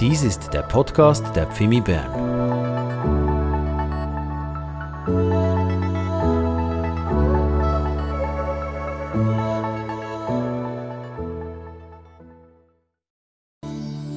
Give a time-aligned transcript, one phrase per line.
[0.00, 2.08] Dies ist der Podcast der Pfimi Bern.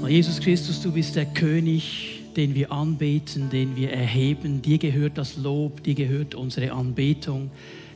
[0.02, 4.62] Oh, Jesus Christus, du bist der König, den wir anbeten, den wir erheben.
[4.62, 7.52] Dir gehört das Lob, dir gehört unsere Anbetung,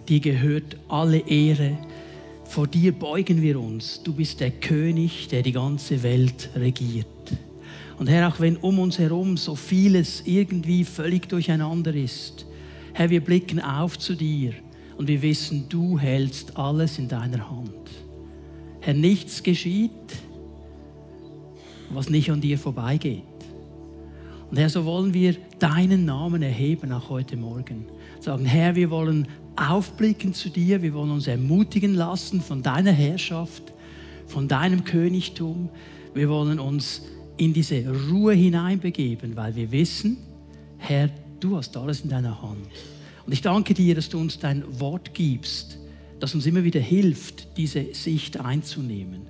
[0.09, 1.77] dir gehört alle Ehre.
[2.43, 4.03] Vor dir beugen wir uns.
[4.03, 7.07] Du bist der König, der die ganze Welt regiert.
[7.97, 12.45] Und Herr, auch wenn um uns herum so vieles irgendwie völlig durcheinander ist,
[12.93, 14.53] Herr, wir blicken auf zu dir
[14.97, 17.89] und wir wissen, du hältst alles in deiner Hand.
[18.81, 19.91] Herr, nichts geschieht,
[21.89, 23.23] was nicht an dir vorbeigeht.
[24.49, 27.85] Und Herr, so wollen wir deinen Namen erheben, auch heute Morgen.
[28.19, 33.73] Sagen, Herr, wir wollen aufblicken zu dir, wir wollen uns ermutigen lassen von deiner Herrschaft,
[34.27, 35.69] von deinem Königtum.
[36.13, 37.01] Wir wollen uns
[37.37, 40.17] in diese Ruhe hineinbegeben, weil wir wissen,
[40.77, 42.67] Herr, du hast alles in deiner Hand.
[43.25, 45.77] Und ich danke dir, dass du uns dein Wort gibst,
[46.19, 49.21] das uns immer wieder hilft, diese Sicht einzunehmen,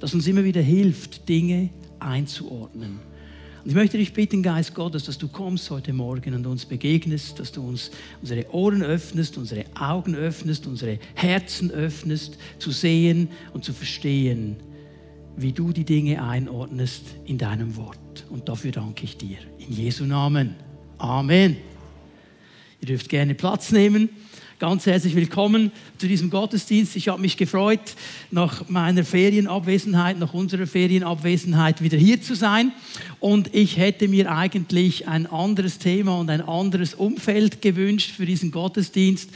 [0.00, 2.98] das uns immer wieder hilft, Dinge einzuordnen.
[3.62, 7.38] Und ich möchte dich bitten, Geist Gottes, dass du kommst heute Morgen und uns begegnest,
[7.38, 13.64] dass du uns unsere Ohren öffnest, unsere Augen öffnest, unsere Herzen öffnest, zu sehen und
[13.64, 14.56] zu verstehen,
[15.36, 18.26] wie du die Dinge einordnest in deinem Wort.
[18.30, 19.38] Und dafür danke ich dir.
[19.58, 20.54] In Jesu Namen.
[20.98, 21.56] Amen.
[22.80, 24.08] Ihr dürft gerne Platz nehmen.
[24.60, 26.94] Ganz herzlich willkommen zu diesem Gottesdienst.
[26.94, 27.80] Ich habe mich gefreut,
[28.30, 32.70] nach meiner Ferienabwesenheit, nach unserer Ferienabwesenheit wieder hier zu sein.
[33.18, 38.52] Und ich hätte mir eigentlich ein anderes Thema und ein anderes Umfeld gewünscht für diesen
[38.52, 39.30] Gottesdienst.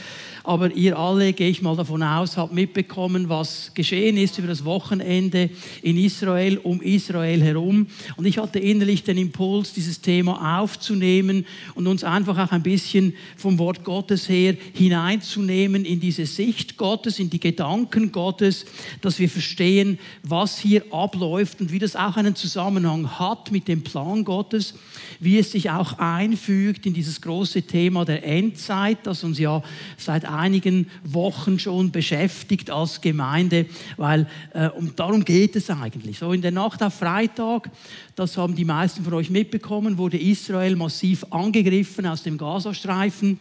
[0.49, 4.65] Aber ihr alle, gehe ich mal davon aus, habt mitbekommen, was geschehen ist über das
[4.65, 5.51] Wochenende
[5.83, 7.85] in Israel, um Israel herum.
[8.17, 13.13] Und ich hatte innerlich den Impuls, dieses Thema aufzunehmen und uns einfach auch ein bisschen
[13.37, 18.65] vom Wort Gottes her hineinzunehmen in diese Sicht Gottes, in die Gedanken Gottes,
[19.01, 23.83] dass wir verstehen, was hier abläuft und wie das auch einen Zusammenhang hat mit dem
[23.83, 24.73] Plan Gottes,
[25.19, 29.61] wie es sich auch einfügt in dieses große Thema der Endzeit, das uns ja
[29.97, 33.65] seit einigen Wochen schon beschäftigt als Gemeinde,
[33.97, 36.19] weil äh, um, darum geht es eigentlich.
[36.19, 37.69] So in der Nacht auf Freitag,
[38.15, 43.39] das haben die meisten von euch mitbekommen, wurde Israel massiv angegriffen aus dem Gazastreifen.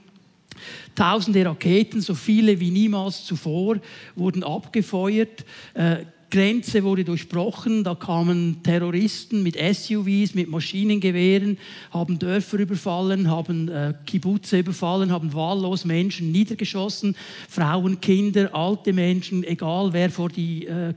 [0.97, 3.77] Tausende Raketen, so viele wie niemals zuvor,
[4.17, 5.45] wurden abgefeuert.
[5.75, 5.99] Äh,
[6.31, 11.59] Grenze wurde durchbrochen, da kamen Terroristen mit SUVs, mit Maschinengewehren,
[11.91, 17.17] haben Dörfer überfallen, haben äh, Kibbutze überfallen, haben wahllos Menschen niedergeschossen,
[17.49, 20.93] Frauen, Kinder, alte Menschen, egal wer vor die äh,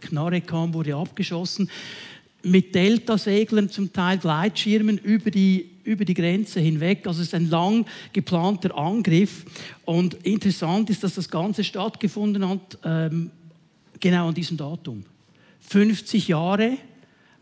[0.00, 1.70] Knarre kam, wurde abgeschossen.
[2.42, 7.06] Mit Delta-Seglern, zum Teil Gleitschirmen über die über die Grenze hinweg.
[7.06, 9.44] Also es ist ein lang geplanter Angriff.
[9.84, 13.30] Und interessant ist, dass das Ganze stattgefunden hat ähm,
[14.00, 15.04] genau an diesem Datum.
[15.60, 16.78] 50 Jahre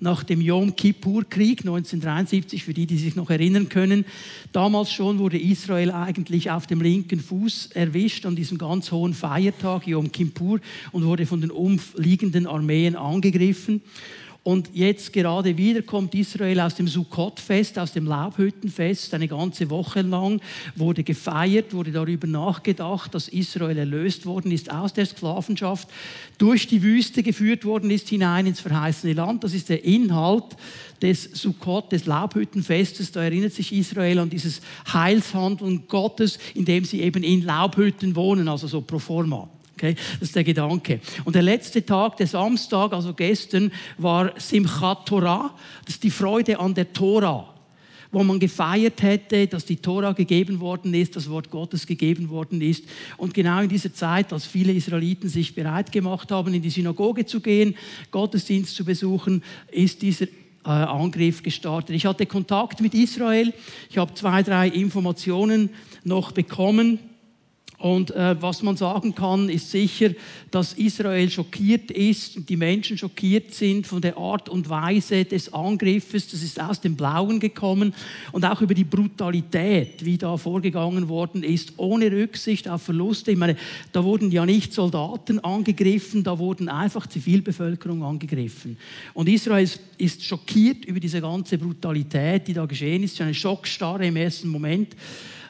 [0.00, 4.04] nach dem Yom Kippur-Krieg 1973, für die, die sich noch erinnern können.
[4.52, 9.86] Damals schon wurde Israel eigentlich auf dem linken Fuß erwischt an diesem ganz hohen Feiertag
[9.86, 10.60] Yom Kippur
[10.92, 13.80] und wurde von den umliegenden Armeen angegriffen.
[14.44, 19.14] Und jetzt gerade wieder kommt Israel aus dem Sukkot-Fest, aus dem Laubhüttenfest.
[19.14, 20.38] Eine ganze Woche lang
[20.76, 25.88] wurde gefeiert, wurde darüber nachgedacht, dass Israel erlöst worden ist aus der Sklavenschaft,
[26.36, 29.44] durch die Wüste geführt worden ist hinein ins verheißene Land.
[29.44, 30.44] Das ist der Inhalt
[31.00, 33.12] des Sukkot, des Laubhüttenfestes.
[33.12, 34.60] Da erinnert sich Israel an dieses
[34.92, 39.48] Heilshandeln Gottes, indem sie eben in Laubhütten wohnen, also so pro forma.
[39.74, 39.94] Okay?
[40.14, 41.00] Das ist der Gedanke.
[41.24, 45.54] Und der letzte Tag, der Samstag, also gestern, war Simchat Torah.
[45.84, 47.54] Das ist die Freude an der Tora
[48.14, 52.60] wo man gefeiert hätte, dass die Tora gegeben worden ist, das Wort Gottes gegeben worden
[52.60, 52.84] ist.
[53.16, 57.26] Und genau in dieser Zeit, als viele Israeliten sich bereit gemacht haben, in die Synagoge
[57.26, 57.74] zu gehen,
[58.12, 61.96] Gottesdienst zu besuchen, ist dieser äh, Angriff gestartet.
[61.96, 63.52] Ich hatte Kontakt mit Israel.
[63.90, 65.70] Ich habe zwei, drei Informationen
[66.04, 67.00] noch bekommen.
[67.84, 70.12] Und äh, was man sagen kann, ist sicher,
[70.50, 75.52] dass Israel schockiert ist und die Menschen schockiert sind von der Art und Weise des
[75.52, 76.30] Angriffes.
[76.30, 77.92] Das ist aus dem Blauen gekommen
[78.32, 83.32] und auch über die Brutalität, wie da vorgegangen worden ist, ohne Rücksicht auf Verluste.
[83.32, 83.54] Ich meine,
[83.92, 88.78] da wurden ja nicht Soldaten angegriffen, da wurden einfach Zivilbevölkerung angegriffen.
[89.12, 93.20] Und Israel ist schockiert über diese ganze Brutalität, die da geschehen ist.
[93.20, 94.96] Eine Schockstarre im ersten Moment.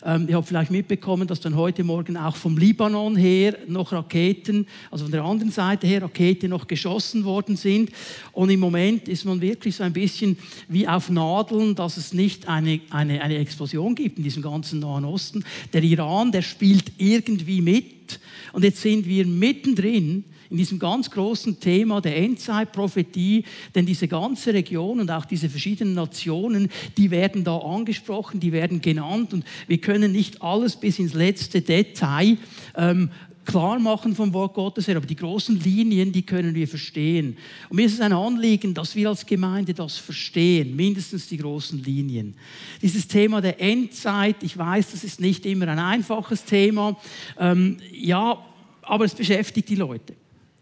[0.06, 4.66] Ähm, ihr habt vielleicht mitbekommen, dass dann heute Morgen auch vom Libanon her noch Raketen,
[4.90, 7.90] also von der anderen Seite her Raketen noch geschossen worden sind.
[8.32, 10.36] Und im Moment ist man wirklich so ein bisschen
[10.68, 15.06] wie auf Nadeln, dass es nicht eine, eine, eine Explosion gibt in diesem ganzen Nahen
[15.06, 15.42] Osten.
[15.72, 18.20] Der Iran, der spielt irgendwie mit.
[18.52, 20.24] Und jetzt sind wir mittendrin
[20.54, 23.42] in diesem ganz großen Thema der Endzeitprophetie,
[23.74, 28.80] denn diese ganze Region und auch diese verschiedenen Nationen, die werden da angesprochen, die werden
[28.80, 32.38] genannt und wir können nicht alles bis ins letzte Detail
[32.76, 33.10] ähm,
[33.44, 37.36] klar machen vom Wort Gottes her, aber die großen Linien, die können wir verstehen.
[37.68, 41.82] Und mir ist es ein Anliegen, dass wir als Gemeinde das verstehen, mindestens die großen
[41.82, 42.36] Linien.
[42.80, 46.96] Dieses Thema der Endzeit, ich weiß, das ist nicht immer ein einfaches Thema,
[47.40, 48.38] ähm, ja,
[48.82, 50.14] aber es beschäftigt die Leute.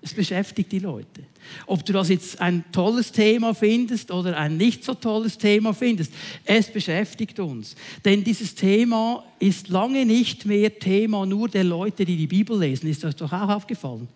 [0.04, 1.22] Es beschäftigt die Leute.
[1.66, 6.12] Ob du das jetzt ein tolles Thema findest oder ein nicht so tolles Thema findest,
[6.44, 7.76] es beschäftigt uns.
[8.04, 12.88] Denn dieses Thema ist lange nicht mehr Thema nur der Leute, die die Bibel lesen.
[12.88, 14.08] Ist das doch auch aufgefallen?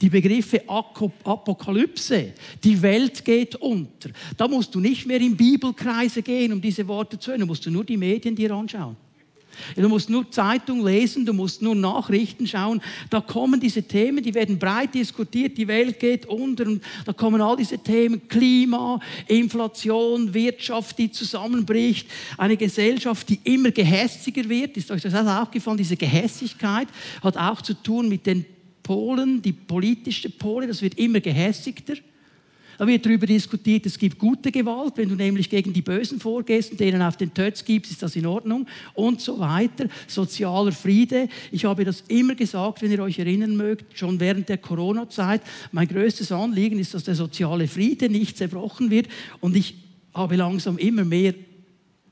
[0.00, 2.32] Die Begriffe Apokalypse,
[2.64, 4.10] die Welt geht unter.
[4.36, 7.40] Da musst du nicht mehr in Bibelkreise gehen, um diese Worte zu hören.
[7.40, 8.96] Da musst du nur die Medien dir anschauen.
[9.74, 12.80] Du musst nur Zeitung lesen, du musst nur Nachrichten schauen.
[13.10, 15.56] Da kommen diese Themen, die werden breit diskutiert.
[15.58, 16.66] Die Welt geht unter.
[16.66, 22.08] Und da kommen all diese Themen: Klima, Inflation, Wirtschaft, die zusammenbricht.
[22.36, 24.76] Eine Gesellschaft, die immer gehässiger wird.
[24.76, 25.78] Ist euch das auch aufgefallen?
[25.78, 26.88] Diese Gehässigkeit
[27.22, 28.44] hat auch zu tun mit den
[28.82, 30.66] Polen, die politische Pole.
[30.66, 31.94] Das wird immer gehässigter.
[32.78, 36.72] Da wird darüber diskutiert, es gibt gute Gewalt, wenn du nämlich gegen die Bösen vorgehst
[36.72, 39.86] und denen auf den Tötz gibst, ist das in Ordnung und so weiter.
[40.06, 41.28] Sozialer Friede.
[41.50, 45.42] Ich habe das immer gesagt, wenn ihr euch erinnern mögt, schon während der Corona-Zeit.
[45.72, 49.08] Mein größtes Anliegen ist, dass der soziale Friede nicht zerbrochen wird
[49.40, 49.74] und ich
[50.12, 51.34] habe langsam immer mehr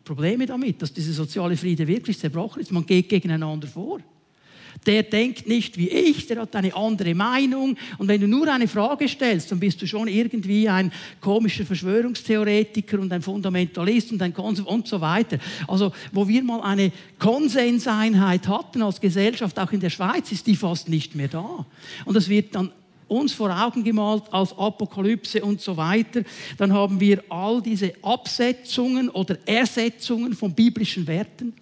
[0.05, 2.71] Probleme damit, dass dieser soziale Friede wirklich zerbrochen ist.
[2.71, 4.01] Man geht gegeneinander vor.
[4.87, 7.77] Der denkt nicht wie ich, der hat eine andere Meinung.
[7.99, 12.99] Und wenn du nur eine Frage stellst, dann bist du schon irgendwie ein komischer Verschwörungstheoretiker
[12.99, 15.39] und ein Fundamentalist und ein Konsum und so weiter.
[15.69, 20.57] Also, wo wir mal eine Konsenseinheit hatten als Gesellschaft, auch in der Schweiz, ist die
[20.57, 21.67] fast nicht mehr da.
[22.05, 22.71] Und das wird dann
[23.09, 26.23] uns vor Augen gemalt als Apokalypse und so weiter.
[26.57, 31.53] Dann haben wir all diese Absetzungen oder Ersetzungen von biblischen Werten.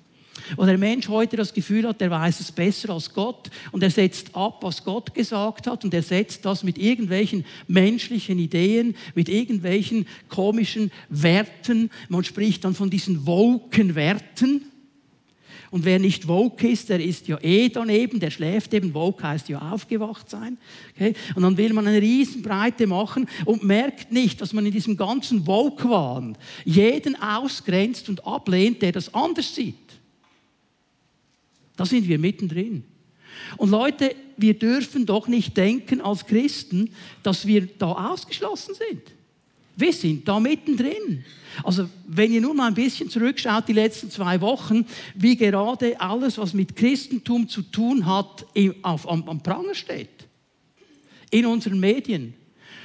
[0.57, 3.91] Wo der Mensch heute das Gefühl hat, er weiß es besser als Gott und er
[3.91, 9.29] setzt ab, was Gott gesagt hat und er setzt das mit irgendwelchen menschlichen Ideen, mit
[9.29, 11.91] irgendwelchen komischen Werten.
[12.09, 14.67] Man spricht dann von diesen woken Werten.
[15.73, 18.93] Und wer nicht woke ist, der ist ja eh daneben, der schläft eben.
[18.93, 20.59] Woke heißt ja aufgewacht sein.
[20.95, 21.15] Okay?
[21.35, 25.47] Und dann will man eine Riesenbreite machen und merkt nicht, dass man in diesem ganzen
[25.47, 26.37] Woke-Wahn
[26.67, 29.77] jeden ausgrenzt und ablehnt, der das anders sieht.
[31.77, 32.85] Da sind wir mittendrin.
[33.57, 36.91] Und Leute, wir dürfen doch nicht denken als Christen,
[37.23, 39.03] dass wir da ausgeschlossen sind.
[39.77, 41.25] Wir sind da mittendrin.
[41.65, 46.39] Also wenn ihr nur mal ein bisschen zurückschaut, die letzten zwei Wochen, wie gerade alles,
[46.39, 48.47] was mit Christentum zu tun hat,
[48.83, 50.09] auf, am, am Pranger steht.
[51.31, 52.35] In unseren Medien.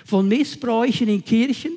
[0.06, 1.74] Von Missbräuchen in Kirchen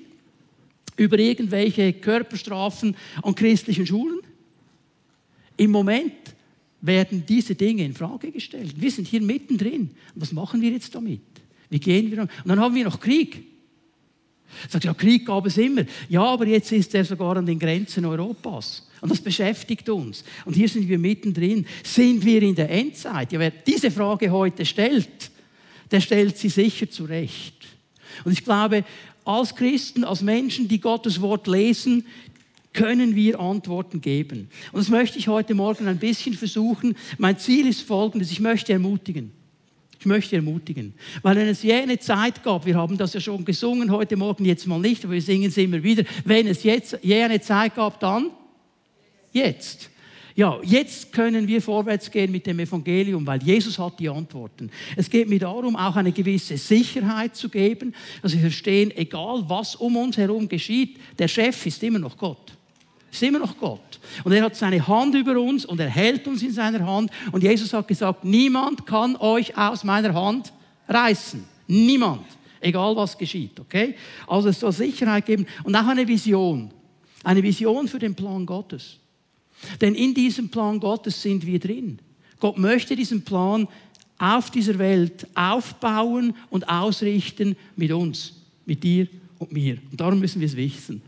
[0.96, 4.20] über irgendwelche Körperstrafen an christlichen Schulen.
[5.56, 6.12] Im Moment
[6.82, 8.74] werden diese Dinge in Frage gestellt.
[8.76, 9.90] Wir sind hier mittendrin.
[10.14, 11.20] Was machen wir jetzt damit?
[11.68, 12.24] Wie gehen wir um?
[12.24, 13.44] Und dann haben wir noch Krieg.
[14.68, 15.84] Sagt ja, Krieg gab es immer.
[16.08, 18.88] Ja, aber jetzt ist er sogar an den Grenzen Europas.
[19.00, 20.24] Und das beschäftigt uns.
[20.44, 21.66] Und hier sind wir mittendrin.
[21.84, 23.32] Sind wir in der Endzeit?
[23.32, 25.30] Ja, wer diese Frage heute stellt,
[25.90, 27.54] der stellt sie sicher zurecht.
[28.24, 28.84] Und ich glaube,
[29.24, 32.04] als Christen, als Menschen, die Gottes Wort lesen,
[32.72, 34.48] können wir Antworten geben.
[34.72, 36.96] Und das möchte ich heute Morgen ein bisschen versuchen.
[37.18, 39.32] Mein Ziel ist folgendes, ich möchte ermutigen.
[39.98, 40.94] Ich möchte ermutigen.
[41.20, 44.66] Weil wenn es jene Zeit gab, wir haben das ja schon gesungen heute Morgen, jetzt
[44.66, 48.30] mal nicht, aber wir singen es immer wieder, wenn es jetzt jene Zeit gab, dann
[49.32, 49.90] jetzt.
[50.36, 54.70] Ja, jetzt können wir vorwärts gehen mit dem Evangelium, weil Jesus hat die Antworten.
[54.96, 59.74] Es geht mir darum, auch eine gewisse Sicherheit zu geben, dass wir verstehen, egal was
[59.74, 62.56] um uns herum geschieht, der Chef ist immer noch Gott
[63.10, 63.98] ist immer noch Gott.
[64.24, 67.10] Und er hat seine Hand über uns und er hält uns in seiner Hand.
[67.32, 70.52] Und Jesus hat gesagt, niemand kann euch aus meiner Hand
[70.88, 71.44] reißen.
[71.66, 72.26] Niemand.
[72.60, 73.94] Egal was geschieht, okay?
[74.26, 76.70] Also es soll Sicherheit geben und auch eine Vision.
[77.24, 78.98] Eine Vision für den Plan Gottes.
[79.80, 81.98] Denn in diesem Plan Gottes sind wir drin.
[82.38, 83.66] Gott möchte diesen Plan
[84.18, 88.34] auf dieser Welt aufbauen und ausrichten mit uns,
[88.66, 89.78] mit dir und mir.
[89.90, 91.02] Und darum müssen wir es wissen.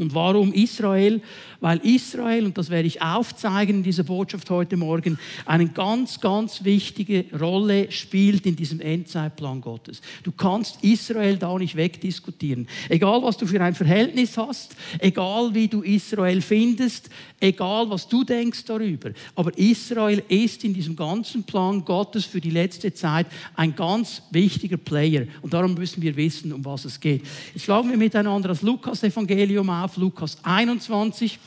[0.00, 1.20] Und warum Israel?
[1.60, 6.64] Weil Israel, und das werde ich aufzeigen in dieser Botschaft heute Morgen, eine ganz, ganz
[6.64, 10.00] wichtige Rolle spielt in diesem Endzeitplan Gottes.
[10.22, 12.66] Du kannst Israel da nicht wegdiskutieren.
[12.88, 18.24] Egal, was du für ein Verhältnis hast, egal wie du Israel findest, egal, was du
[18.24, 19.10] denkst darüber.
[19.34, 24.78] Aber Israel ist in diesem ganzen Plan Gottes für die letzte Zeit ein ganz wichtiger
[24.78, 25.26] Player.
[25.42, 27.22] Und darum müssen wir wissen, um was es geht.
[27.52, 31.40] Jetzt schlagen wir miteinander das Lukas-Evangelium auf auf Lukas 21,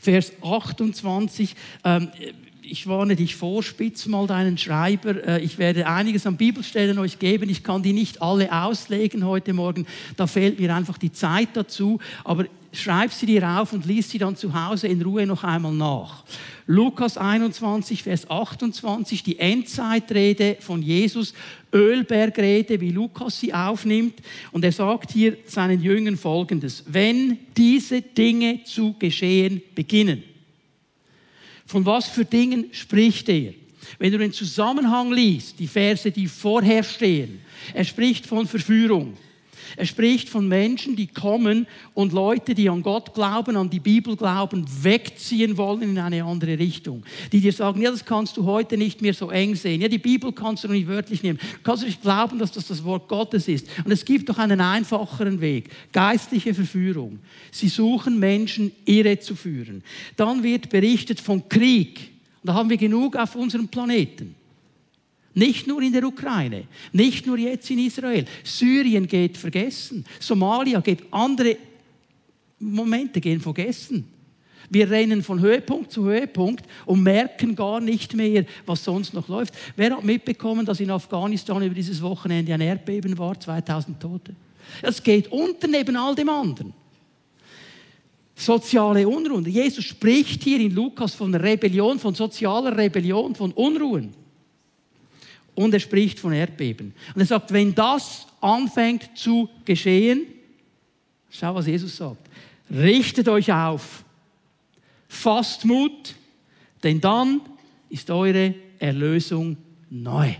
[0.00, 1.54] Vers 28.
[1.84, 2.08] Ähm,
[2.62, 5.22] ich warne dich vor, spitz mal deinen Schreiber.
[5.22, 7.50] Äh, ich werde einiges an Bibelstellen euch geben.
[7.50, 9.86] Ich kann die nicht alle auslegen heute Morgen.
[10.16, 11.98] Da fehlt mir einfach die Zeit dazu.
[12.24, 12.46] Aber
[12.78, 16.24] schreib sie dir auf und lies sie dann zu Hause in Ruhe noch einmal nach.
[16.66, 21.32] Lukas 21, Vers 28, die Endzeitrede von Jesus,
[21.72, 24.20] Ölbergrede, wie Lukas sie aufnimmt.
[24.52, 30.22] Und er sagt hier seinen Jüngern folgendes, wenn diese Dinge zu geschehen beginnen.
[31.66, 33.52] Von was für Dingen spricht er?
[33.98, 37.40] Wenn du den Zusammenhang liest, die Verse, die vorher stehen,
[37.72, 39.16] er spricht von Verführung.
[39.76, 44.16] Er spricht von Menschen, die kommen und Leute, die an Gott glauben, an die Bibel
[44.16, 47.02] glauben, wegziehen wollen in eine andere Richtung.
[47.32, 49.80] Die dir sagen, ja, das kannst du heute nicht mehr so eng sehen.
[49.80, 51.38] Ja, die Bibel kannst du nicht wörtlich nehmen.
[51.38, 53.66] Du kannst nicht glauben, dass das das Wort Gottes ist.
[53.84, 55.70] Und es gibt doch einen einfacheren Weg.
[55.92, 57.18] Geistliche Verführung.
[57.50, 59.82] Sie suchen Menschen, irre zu führen.
[60.16, 62.12] Dann wird berichtet von Krieg.
[62.42, 64.35] Und da haben wir genug auf unserem Planeten.
[65.36, 68.24] Nicht nur in der Ukraine, nicht nur jetzt in Israel.
[68.42, 70.02] Syrien geht vergessen.
[70.18, 71.58] Somalia geht andere
[72.58, 74.08] Momente gehen vergessen.
[74.70, 79.52] Wir rennen von Höhepunkt zu Höhepunkt und merken gar nicht mehr, was sonst noch läuft.
[79.76, 84.34] Wer hat mitbekommen, dass in Afghanistan über dieses Wochenende ein Erdbeben war, 2000 Tote?
[84.80, 86.72] Es geht unter neben all dem anderen.
[88.34, 89.44] Soziale Unruhen.
[89.44, 94.14] Jesus spricht hier in Lukas von Rebellion, von sozialer Rebellion, von Unruhen
[95.56, 96.94] und er spricht von Erdbeben.
[97.14, 100.26] Und er sagt, wenn das anfängt zu geschehen,
[101.30, 102.28] schau, was Jesus sagt,
[102.70, 104.04] richtet euch auf,
[105.08, 106.14] fasst Mut,
[106.82, 107.40] denn dann
[107.88, 109.56] ist eure Erlösung
[109.90, 110.34] neu.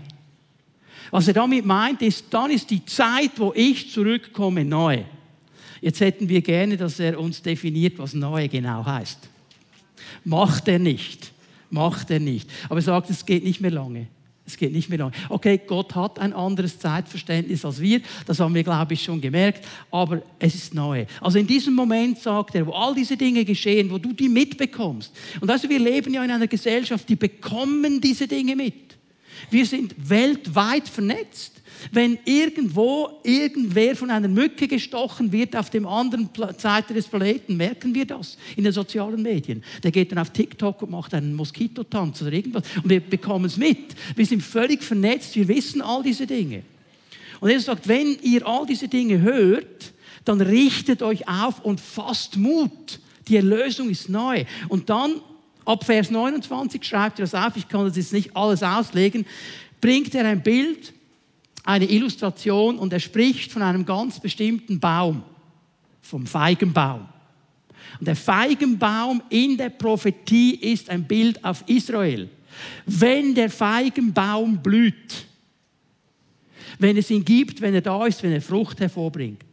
[1.09, 5.03] Was er damit meint, ist, dann ist die Zeit, wo ich zurückkomme, neu.
[5.81, 9.19] Jetzt hätten wir gerne, dass er uns definiert, was neu genau heißt.
[10.25, 11.31] Macht er nicht.
[11.69, 12.49] Macht er nicht.
[12.65, 14.07] Aber er sagt, es geht nicht mehr lange.
[14.47, 15.11] Es geht nicht mehr lang.
[15.27, 17.99] Okay, Gott hat ein anderes Zeitverständnis als wir.
[18.25, 19.65] Das haben wir, glaube ich, schon gemerkt.
[19.91, 21.05] Aber es ist neu.
[21.19, 25.13] Also in diesem Moment sagt er, wo all diese Dinge geschehen, wo du die mitbekommst.
[25.41, 28.96] Und also wir leben ja in einer Gesellschaft, die bekommen diese Dinge mit.
[29.49, 31.53] Wir sind weltweit vernetzt.
[31.91, 37.93] Wenn irgendwo irgendwer von einer Mücke gestochen wird auf dem anderen Seite des Planeten, merken
[37.93, 39.63] wir das in den sozialen Medien.
[39.83, 43.57] Der geht dann auf TikTok und macht einen Moskitotanz oder irgendwas und wir bekommen es
[43.57, 43.95] mit.
[44.15, 46.63] Wir sind völlig vernetzt, wir wissen all diese Dinge.
[47.39, 49.93] Und er sagt, wenn ihr all diese Dinge hört,
[50.25, 52.99] dann richtet euch auf und fasst Mut.
[53.27, 54.45] Die Erlösung ist neu.
[54.67, 55.21] Und dann,
[55.67, 59.25] ab Vers 29, schreibt er das auf, ich kann das jetzt nicht alles auslegen,
[59.81, 60.93] bringt er ein Bild
[61.63, 65.21] eine Illustration und er spricht von einem ganz bestimmten Baum,
[66.01, 67.05] vom Feigenbaum.
[67.99, 72.29] Und der Feigenbaum in der Prophetie ist ein Bild auf Israel.
[72.85, 75.25] Wenn der Feigenbaum blüht,
[76.79, 79.43] wenn es ihn gibt, wenn er da ist, wenn er Frucht hervorbringt.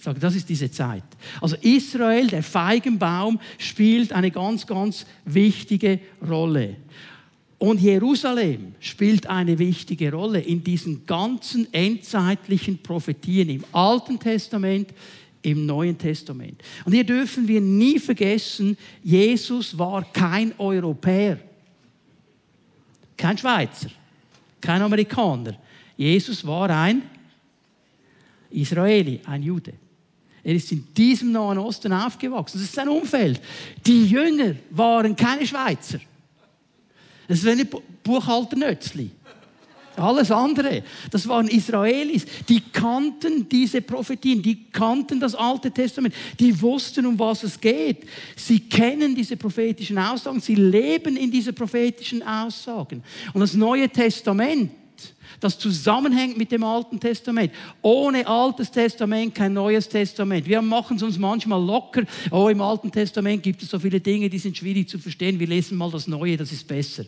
[0.00, 1.02] Sage, das ist diese Zeit.
[1.40, 6.76] Also Israel, der Feigenbaum, spielt eine ganz, ganz wichtige Rolle.
[7.58, 14.94] Und Jerusalem spielt eine wichtige Rolle in diesen ganzen endzeitlichen Prophetien im Alten Testament,
[15.42, 16.62] im Neuen Testament.
[16.84, 21.40] Und hier dürfen wir nie vergessen, Jesus war kein Europäer,
[23.16, 23.90] kein Schweizer,
[24.60, 25.56] kein Amerikaner.
[25.96, 27.02] Jesus war ein
[28.50, 29.74] Israeli, ein Jude.
[30.48, 32.56] Er ist in diesem Nahen Osten aufgewachsen.
[32.56, 33.38] Das ist sein Umfeld.
[33.86, 35.98] Die Jünger waren keine Schweizer.
[37.28, 37.68] Das ist wie ein
[38.02, 39.10] Buchhalter Nötzli.
[39.96, 46.58] Alles andere, das waren Israelis, die kannten diese Prophetien, die kannten das Alte Testament, die
[46.62, 48.06] wussten, um was es geht.
[48.34, 53.02] Sie kennen diese prophetischen Aussagen, sie leben in diese prophetischen Aussagen.
[53.34, 54.70] Und das Neue Testament,
[55.40, 57.52] das zusammenhängt mit dem Alten Testament.
[57.82, 60.46] Ohne Altes Testament kein Neues Testament.
[60.46, 62.02] Wir machen es uns manchmal locker.
[62.30, 65.38] Oh, im Alten Testament gibt es so viele Dinge, die sind schwierig zu verstehen.
[65.38, 67.04] Wir lesen mal das Neue, das ist besser.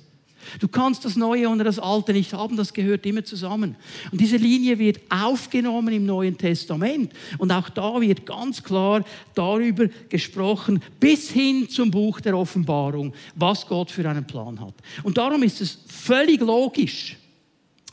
[0.59, 3.76] Du kannst das Neue ohne das Alte nicht haben, das gehört immer zusammen.
[4.11, 7.12] Und diese Linie wird aufgenommen im Neuen Testament.
[7.38, 9.04] Und auch da wird ganz klar
[9.35, 14.75] darüber gesprochen, bis hin zum Buch der Offenbarung, was Gott für einen Plan hat.
[15.02, 17.16] Und darum ist es völlig logisch,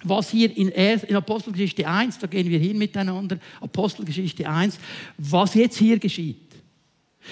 [0.04, 4.78] was hier in, Apostelgeschichte 1, da gehen wir hin miteinander, Apostelgeschichte 1,
[5.18, 6.38] was jetzt hier geschieht.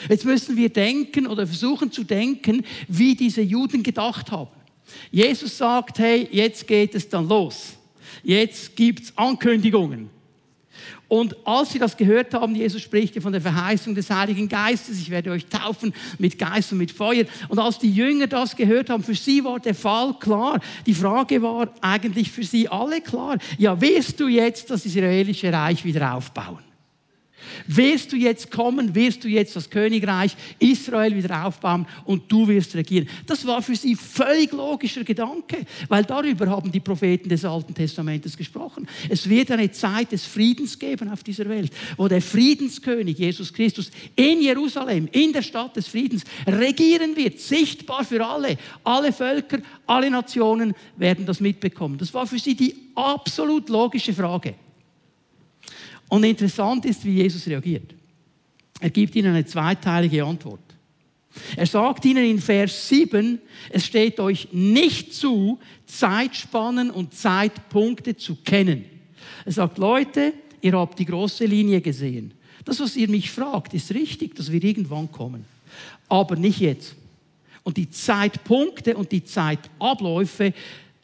[0.10, 4.52] Jetzt müssen wir denken oder versuchen zu denken, wie diese Juden gedacht haben.
[5.12, 7.74] Jesus sagt, hey, jetzt geht es dann los.
[8.24, 10.10] Jetzt gibt es Ankündigungen.
[11.08, 15.00] Und als sie das gehört haben, Jesus spricht ja von der Verheißung des Heiligen Geistes,
[15.00, 17.26] ich werde euch taufen mit Geist und mit Feuer.
[17.48, 20.60] Und als die Jünger das gehört haben, für sie war der Fall klar.
[20.86, 23.38] Die Frage war eigentlich für sie alle klar.
[23.58, 26.60] Ja, wirst du jetzt das israelische Reich wieder aufbauen?
[27.68, 32.76] Wirst du jetzt kommen, wirst du jetzt das Königreich Israel wieder aufbauen und du wirst
[32.76, 33.08] regieren.
[33.26, 38.38] Das war für sie völlig logischer Gedanke, weil darüber haben die Propheten des Alten Testamentes
[38.38, 38.88] gesprochen.
[39.10, 43.92] Es wird eine Zeit des Friedens geben auf dieser Welt, wo der Friedenskönig Jesus Christus
[44.16, 48.58] in Jerusalem, in der Stadt des Friedens, regieren wird, sichtbar für alle.
[48.84, 51.98] Alle Völker, alle Nationen werden das mitbekommen.
[51.98, 54.56] Das war für sie die absolut logische Frage.
[56.10, 57.94] Und interessant ist, wie Jesus reagiert.
[58.80, 60.60] Er gibt ihnen eine zweiteilige Antwort.
[61.56, 68.36] Er sagt ihnen in Vers 7, es steht euch nicht zu, Zeitspannen und Zeitpunkte zu
[68.36, 68.86] kennen.
[69.46, 72.34] Er sagt, Leute, ihr habt die große Linie gesehen.
[72.64, 75.46] Das, was ihr mich fragt, ist richtig, dass wir irgendwann kommen.
[76.08, 76.96] Aber nicht jetzt.
[77.64, 80.54] Und die Zeitpunkte und die Zeitabläufe,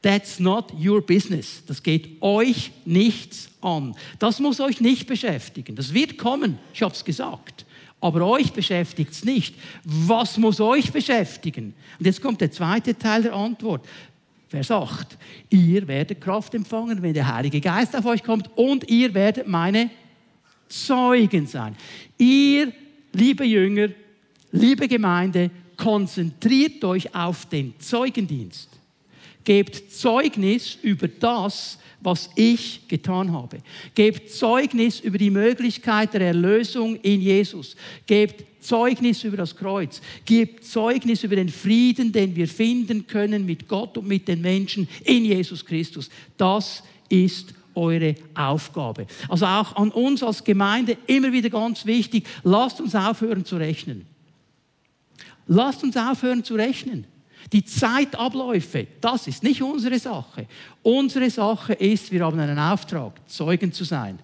[0.01, 1.63] That's not your business.
[1.67, 3.95] Das geht euch nichts an.
[4.17, 5.75] Das muss euch nicht beschäftigen.
[5.75, 7.65] Das wird kommen, ich habe es gesagt.
[7.99, 9.55] Aber euch beschäftigt es nicht.
[9.83, 11.75] Was muss euch beschäftigen?
[11.99, 13.85] Und jetzt kommt der zweite Teil der Antwort.
[14.47, 15.17] Vers 8.
[15.51, 19.91] Ihr werdet Kraft empfangen, wenn der Heilige Geist auf euch kommt und ihr werdet meine
[20.67, 21.75] Zeugen sein.
[22.17, 22.73] Ihr,
[23.13, 23.89] liebe Jünger,
[24.51, 28.80] liebe Gemeinde, konzentriert euch auf den Zeugendienst.
[29.43, 33.59] Gebt Zeugnis über das, was ich getan habe.
[33.95, 37.75] Gebt Zeugnis über die Möglichkeit der Erlösung in Jesus.
[38.07, 40.01] Gebt Zeugnis über das Kreuz.
[40.25, 44.87] Gebt Zeugnis über den Frieden, den wir finden können mit Gott und mit den Menschen
[45.03, 46.09] in Jesus Christus.
[46.37, 49.07] Das ist eure Aufgabe.
[49.29, 54.05] Also auch an uns als Gemeinde immer wieder ganz wichtig, lasst uns aufhören zu rechnen.
[55.47, 57.05] Lasst uns aufhören zu rechnen.
[57.51, 60.47] Die Zeitabläufe, das ist nicht unsere Sache.
[60.83, 64.19] Unsere Sache ist, wir haben einen Auftrag, Zeugen zu sein.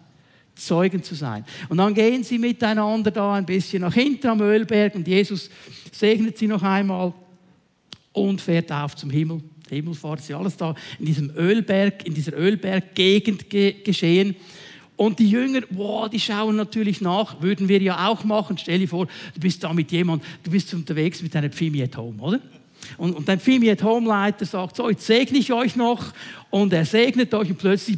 [0.55, 1.45] Zeugen zu sein.
[1.69, 5.49] Und dann gehen sie miteinander da ein bisschen nach hinten am Ölberg und Jesus
[5.91, 7.13] segnet sie noch einmal
[8.11, 9.41] und fährt auf zum Himmel.
[9.69, 14.35] Himmelfahrt ist alles da in diesem Ölberg, in dieser Ölberggegend ge geschehen.
[14.95, 18.57] Und die Jünger, wow, die schauen natürlich nach, würden wir ja auch machen.
[18.57, 21.95] Stell dir vor, du bist da mit jemandem, du bist unterwegs mit deiner Pfimi at
[21.95, 22.39] home, oder?
[22.97, 26.13] Und, und dann Fimi at Home Leiter sagt, so, jetzt segne ich euch noch.
[26.49, 27.97] Und er segnet euch und plötzlich,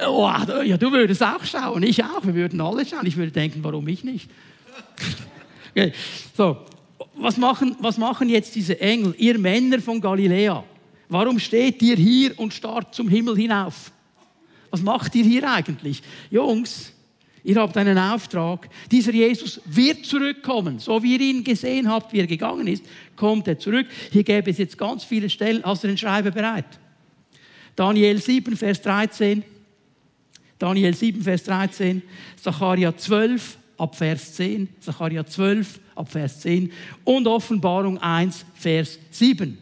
[0.06, 0.30] oh,
[0.64, 3.06] ja, du würdest auch schauen, ich auch, wir würden alle schauen.
[3.06, 4.28] Ich würde denken, warum ich nicht?
[5.70, 5.92] okay.
[6.36, 6.58] So,
[7.14, 10.64] was machen, was machen jetzt diese Engel, ihr Männer von Galiläa?
[11.08, 13.92] Warum steht ihr hier und starrt zum Himmel hinauf?
[14.70, 16.02] Was macht ihr hier eigentlich?
[16.30, 16.92] Jungs,
[17.44, 18.68] Ihr habt einen Auftrag.
[18.90, 20.78] Dieser Jesus wird zurückkommen.
[20.78, 22.84] So wie ihr ihn gesehen habt, wie er gegangen ist,
[23.16, 23.86] kommt er zurück.
[24.12, 25.62] Hier gäbe es jetzt ganz viele Stellen.
[25.64, 26.66] Hast du den Schreiber bereit?
[27.74, 29.42] Daniel 7, Vers 13.
[30.58, 32.02] Daniel 7, Vers 13.
[32.40, 34.68] Zacharia 12, ab Vers 10.
[34.78, 36.70] Zacharia 12, ab Vers 10.
[37.02, 39.58] Und Offenbarung 1, Vers 7.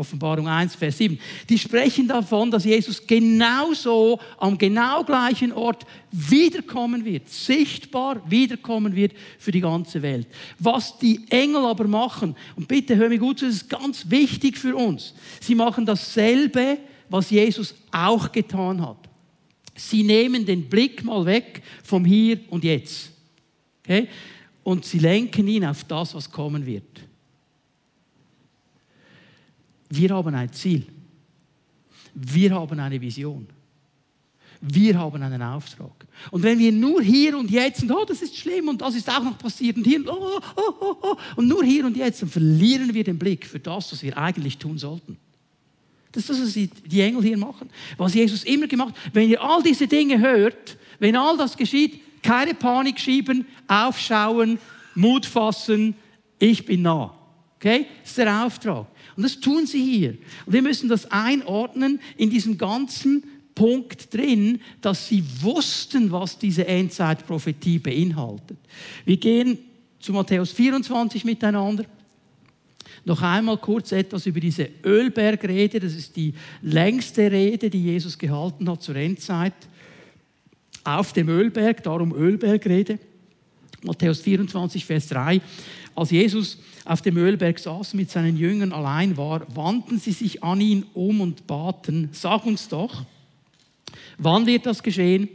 [0.00, 1.18] Offenbarung 1, Vers 7.
[1.48, 9.12] Die sprechen davon, dass Jesus genauso am genau gleichen Ort wiederkommen wird, sichtbar wiederkommen wird
[9.38, 10.26] für die ganze Welt.
[10.58, 14.56] Was die Engel aber machen, und bitte hör mir gut zu, das ist ganz wichtig
[14.56, 15.14] für uns.
[15.40, 16.78] Sie machen dasselbe,
[17.10, 18.96] was Jesus auch getan hat.
[19.76, 23.10] Sie nehmen den Blick mal weg vom Hier und Jetzt.
[23.84, 24.08] Okay?
[24.62, 27.09] Und sie lenken ihn auf das, was kommen wird.
[29.90, 30.86] Wir haben ein Ziel.
[32.14, 33.46] Wir haben eine Vision.
[34.62, 36.06] Wir haben einen Auftrag.
[36.30, 39.08] Und wenn wir nur hier und jetzt und oh, das ist schlimm und das ist
[39.08, 42.20] auch noch passiert und hier und, oh, oh, oh, oh, und nur hier und jetzt,
[42.20, 45.16] dann verlieren wir den Blick für das, was wir eigentlich tun sollten.
[46.12, 47.70] Das ist das, was die Engel hier machen.
[47.96, 49.14] Was Jesus immer gemacht hat.
[49.14, 54.58] Wenn ihr all diese Dinge hört, wenn all das geschieht, keine Panik schieben, aufschauen,
[54.94, 55.94] Mut fassen,
[56.38, 57.14] ich bin nah.
[57.56, 57.86] Okay?
[58.02, 58.86] Das ist der Auftrag.
[59.20, 60.16] Und das tun sie hier.
[60.46, 63.22] Und wir müssen das einordnen in diesem ganzen
[63.54, 68.56] Punkt drin, dass sie wussten, was diese Endzeitprophetie beinhaltet.
[69.04, 69.58] Wir gehen
[69.98, 71.84] zu Matthäus 24 miteinander.
[73.04, 75.80] Noch einmal kurz etwas über diese Ölbergrede.
[75.80, 79.52] Das ist die längste Rede, die Jesus gehalten hat zur Endzeit.
[80.82, 82.98] Auf dem Ölberg, darum Ölbergrede.
[83.82, 85.42] Matthäus 24, Vers 3.
[85.94, 90.60] Als Jesus auf dem Ölberg saß mit seinen Jüngern allein war, wandten sie sich an
[90.60, 93.04] ihn um und baten, sag uns doch,
[94.18, 95.28] wann wird das geschehen?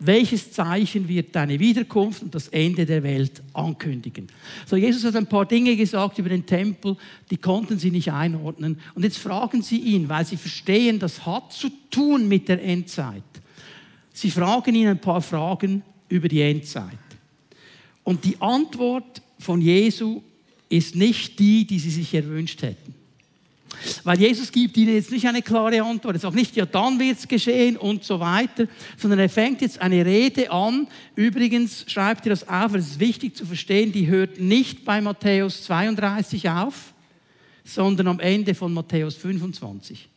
[0.00, 4.28] welches Zeichen wird deine Wiederkunft und das Ende der Welt ankündigen.
[4.66, 6.96] So, Jesus hat ein paar Dinge gesagt über den Tempel,
[7.30, 8.80] die konnten sie nicht einordnen.
[8.94, 13.22] Und jetzt fragen sie ihn, weil sie verstehen, das hat zu tun mit der Endzeit.
[14.12, 16.98] Sie fragen ihn ein paar Fragen über die Endzeit.
[18.02, 20.22] Und die Antwort von Jesu
[20.70, 22.94] ist nicht die, die sie sich erwünscht hätten.
[24.04, 26.16] Weil Jesus gibt ihnen jetzt nicht eine klare Antwort.
[26.16, 29.80] Er sagt nicht, ja, dann wird es geschehen und so weiter, sondern er fängt jetzt
[29.80, 30.86] eine Rede an.
[31.14, 35.64] Übrigens schreibt er das auf, es ist wichtig zu verstehen, die hört nicht bei Matthäus
[35.64, 36.92] 32 auf,
[37.64, 40.08] sondern am Ende von Matthäus 25.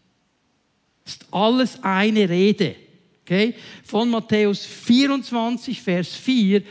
[1.06, 2.76] Das ist alles eine Rede.
[3.24, 3.56] Okay?
[3.84, 6.63] Von Matthäus 24, Vers 4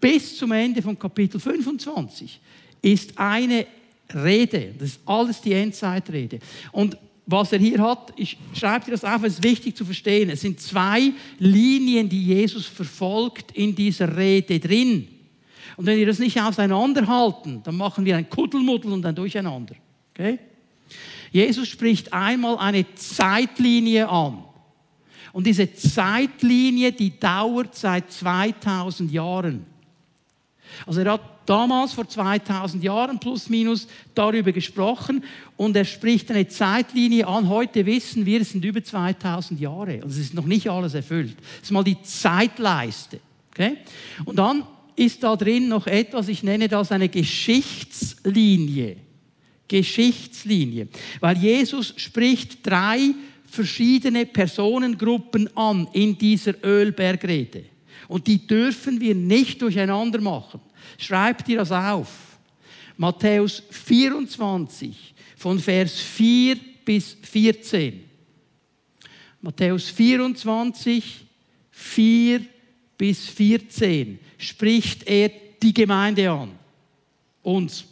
[0.00, 2.40] bis zum Ende von Kapitel 25
[2.82, 3.66] ist eine
[4.14, 4.74] Rede.
[4.78, 6.38] Das ist alles die Endzeitrede.
[6.72, 10.30] Und was er hier hat, ich schreibe dir das auf, es ist wichtig zu verstehen.
[10.30, 15.06] Es sind zwei Linien, die Jesus verfolgt in dieser Rede drin.
[15.76, 19.74] Und wenn wir das nicht auseinanderhalten, dann machen wir ein Kuddelmuddel und ein Durcheinander.
[20.14, 20.38] Okay?
[21.30, 24.42] Jesus spricht einmal eine Zeitlinie an.
[25.32, 29.66] Und diese Zeitlinie, die dauert seit 2000 Jahren.
[30.86, 35.24] Also er hat damals vor 2000 Jahren plus minus darüber gesprochen
[35.56, 37.48] und er spricht eine Zeitlinie an.
[37.48, 40.00] Heute wissen wir, es sind über 2000 Jahre.
[40.02, 41.36] Also es ist noch nicht alles erfüllt.
[41.38, 43.20] Das ist mal die Zeitleiste.
[43.50, 43.78] Okay?
[44.24, 48.96] Und dann ist da drin noch etwas, ich nenne das eine Geschichtslinie.
[49.68, 50.88] Geschichtslinie.
[51.20, 57.64] Weil Jesus spricht drei verschiedene Personengruppen an in dieser Ölbergrede.
[58.08, 60.60] Und die dürfen wir nicht durcheinander machen.
[60.98, 62.08] Schreib dir das auf.
[62.96, 68.04] Matthäus 24 von Vers 4 bis 14.
[69.40, 71.24] Matthäus 24,
[71.70, 72.40] 4
[72.98, 75.30] bis 14 spricht er
[75.62, 76.50] die Gemeinde an.
[77.44, 77.84] Uns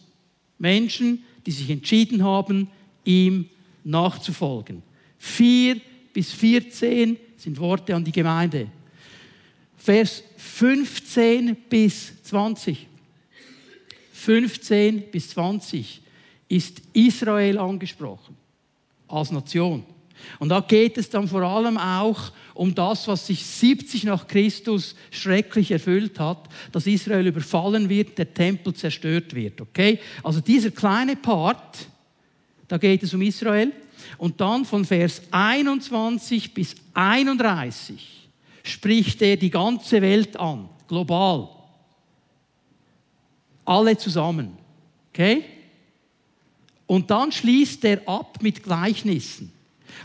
[0.59, 2.69] Menschen, die sich entschieden haben,
[3.05, 3.49] ihm
[3.85, 4.83] nachzufolgen.
[5.19, 5.81] 4
[6.13, 8.69] bis 14 sind Worte an die Gemeinde.
[9.77, 12.89] Vers 15 bis 20.
[14.17, 16.01] 15 bis 20
[16.49, 18.37] ist Israel angesprochen
[19.09, 19.85] als Nation.
[20.39, 24.97] Und da geht es dann vor allem auch um das, was sich 70 nach Christus
[25.11, 29.61] schrecklich erfüllt hat, dass Israel überfallen wird, der Tempel zerstört wird.
[29.61, 30.01] Okay?
[30.23, 31.87] Also dieser kleine Part,
[32.69, 33.71] da geht es um Israel.
[34.17, 38.29] Und dann von Vers 21 bis 31
[38.63, 41.56] spricht er die ganze Welt an, global.
[43.67, 44.57] Alle zusammen.
[45.13, 45.45] Okay?
[46.87, 49.53] Und dann schließt er ab mit Gleichnissen.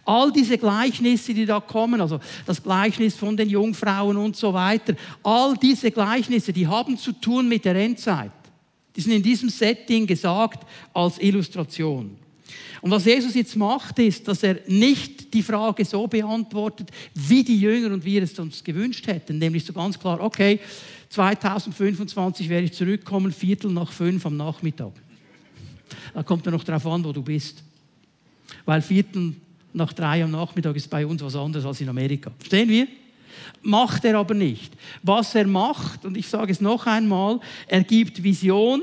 [0.06, 4.96] All diese Gleichnisse, die da kommen, also das Gleichnis von den Jungfrauen und so weiter,
[5.22, 8.32] all diese Gleichnisse, die haben zu tun mit der Endzeit.
[8.96, 12.18] Die sind in diesem Setting gesagt als Illustration.
[12.82, 17.60] Und was Jesus jetzt macht, ist, dass er nicht die Frage so beantwortet, wie die
[17.60, 20.60] Jünger und wir es uns gewünscht hätten, nämlich so ganz klar, okay,
[21.12, 24.94] 2025 werde ich zurückkommen, Viertel nach fünf am Nachmittag.
[26.14, 27.62] Da kommt er noch darauf an, wo du bist.
[28.64, 29.36] Weil Viertel
[29.74, 32.32] nach drei am Nachmittag ist bei uns was anderes als in Amerika.
[32.38, 32.88] Verstehen wir?
[33.62, 34.74] Macht er aber nicht.
[35.04, 38.82] Was er macht, und ich sage es noch einmal, er gibt Vision,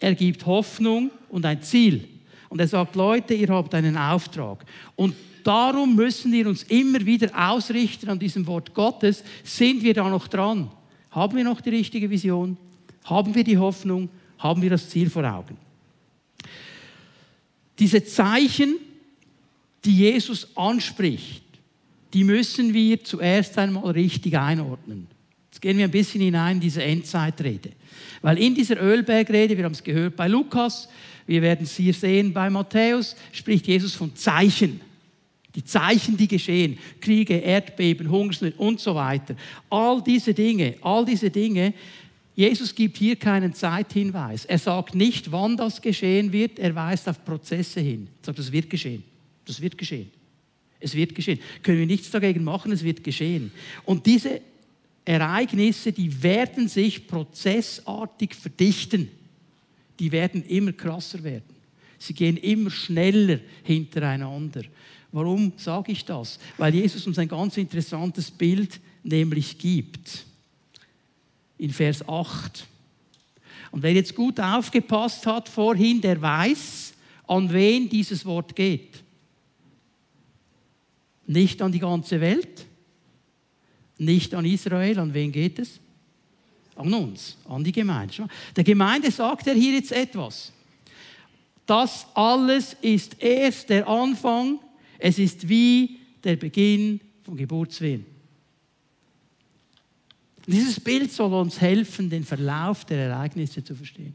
[0.00, 2.08] er gibt Hoffnung und ein Ziel.
[2.48, 4.64] Und er sagt, Leute, ihr habt einen Auftrag.
[4.96, 9.22] Und darum müssen wir uns immer wieder ausrichten an diesem Wort Gottes.
[9.44, 10.68] Sind wir da noch dran?
[11.12, 12.56] Haben wir noch die richtige Vision?
[13.04, 14.08] Haben wir die Hoffnung?
[14.38, 15.56] Haben wir das Ziel vor Augen?
[17.78, 18.76] Diese Zeichen,
[19.84, 21.42] die Jesus anspricht,
[22.12, 25.06] die müssen wir zuerst einmal richtig einordnen.
[25.50, 27.70] Jetzt gehen wir ein bisschen hinein in diese Endzeitrede.
[28.20, 30.88] Weil in dieser Ölbergrede, wir haben es gehört bei Lukas,
[31.26, 34.80] wir werden es hier sehen bei Matthäus, spricht Jesus von Zeichen.
[35.54, 39.36] Die Zeichen, die geschehen, Kriege, Erdbeben, Hungersnöte und so weiter.
[39.68, 41.74] All diese Dinge, all diese Dinge,
[42.34, 44.46] Jesus gibt hier keinen Zeithinweis.
[44.46, 48.08] Er sagt nicht, wann das geschehen wird, er weist auf Prozesse hin.
[48.22, 49.02] Er sagt, das wird geschehen.
[49.44, 50.10] Das wird geschehen.
[50.80, 51.38] Es wird geschehen.
[51.62, 53.52] Können wir nichts dagegen machen, es wird geschehen.
[53.84, 54.40] Und diese
[55.04, 59.08] Ereignisse, die werden sich prozessartig verdichten.
[59.98, 61.44] Die werden immer krasser werden.
[61.98, 64.62] Sie gehen immer schneller hintereinander.
[65.12, 66.38] Warum sage ich das?
[66.56, 70.24] Weil Jesus uns ein ganz interessantes Bild nämlich gibt.
[71.58, 72.66] In Vers 8.
[73.70, 76.94] Und wer jetzt gut aufgepasst hat vorhin, der weiß,
[77.26, 79.02] an wen dieses Wort geht.
[81.26, 82.66] Nicht an die ganze Welt,
[83.98, 85.78] nicht an Israel, an wen geht es?
[86.74, 88.28] An uns, an die Gemeinde.
[88.56, 90.52] Der Gemeinde sagt er hier jetzt etwas.
[91.64, 94.58] Das alles ist erst der Anfang,
[95.04, 98.06] es ist wie der Beginn von Geburtswehen.
[100.46, 104.14] Dieses Bild soll uns helfen, den Verlauf der Ereignisse zu verstehen.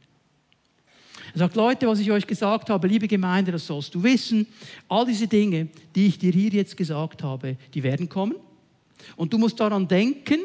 [1.34, 4.48] Er sagt, Leute, was ich euch gesagt habe, liebe Gemeinde, das sollst du wissen.
[4.88, 8.36] All diese Dinge, die ich dir hier jetzt gesagt habe, die werden kommen.
[9.18, 10.40] Und du musst daran denken,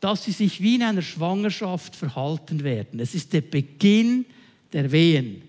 [0.00, 2.98] dass sie sich wie in einer Schwangerschaft verhalten werden.
[2.98, 4.24] Es ist der Beginn
[4.72, 5.42] der Wehen.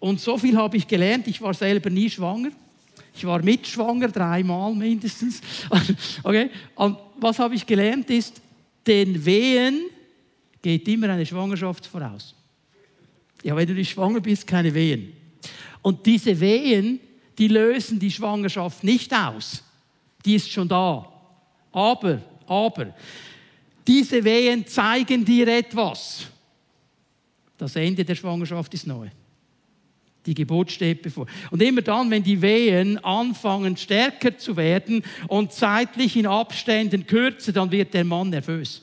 [0.00, 1.28] Und so viel habe ich gelernt.
[1.28, 2.52] Ich war selber nie schwanger.
[3.16, 5.40] Ich war mitschwanger, dreimal mindestens.
[6.22, 6.50] Okay?
[6.74, 8.40] Und was habe ich gelernt ist,
[8.86, 9.86] den Wehen
[10.62, 12.34] geht immer eine Schwangerschaft voraus.
[13.42, 15.12] Ja, wenn du nicht schwanger bist, keine Wehen.
[15.82, 17.00] Und diese Wehen,
[17.38, 19.62] die lösen die Schwangerschaft nicht aus.
[20.24, 21.12] Die ist schon da.
[21.72, 22.94] Aber, aber,
[23.86, 26.26] diese Wehen zeigen dir etwas.
[27.56, 29.08] Das Ende der Schwangerschaft ist neu.
[30.26, 31.26] Die Geburt steht bevor.
[31.50, 37.52] Und immer dann, wenn die Wehen anfangen stärker zu werden und zeitlich in Abständen kürzer,
[37.52, 38.82] dann wird der Mann nervös.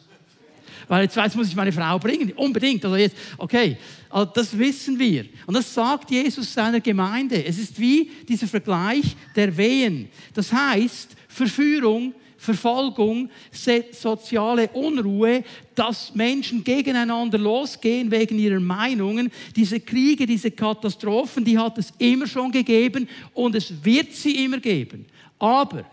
[0.88, 2.32] Weil jetzt weiß, muss ich meine Frau bringen.
[2.34, 2.84] Unbedingt.
[2.84, 3.78] Also jetzt, okay,
[4.10, 5.26] also das wissen wir.
[5.46, 7.44] Und das sagt Jesus seiner Gemeinde.
[7.46, 10.10] Es ist wie dieser Vergleich der Wehen.
[10.34, 15.44] Das heißt, Verführung Verfolgung, soziale Unruhe,
[15.76, 19.32] dass Menschen gegeneinander losgehen wegen ihrer Meinungen.
[19.56, 24.60] Diese Kriege, diese Katastrophen, die hat es immer schon gegeben und es wird sie immer
[24.60, 25.06] geben.
[25.40, 25.86] Aber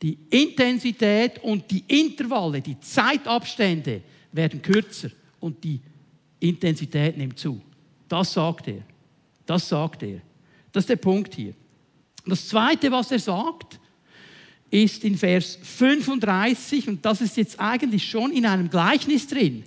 [0.00, 5.80] die Intensität und die Intervalle, die Zeitabstände werden kürzer und die
[6.38, 7.60] Intensität nimmt zu.
[8.08, 8.82] Das sagt er.
[9.44, 10.20] Das sagt er.
[10.70, 11.54] Das ist der Punkt hier.
[12.24, 13.77] Das Zweite, was er sagt,
[14.70, 19.64] ist in Vers 35 und das ist jetzt eigentlich schon in einem Gleichnis drin.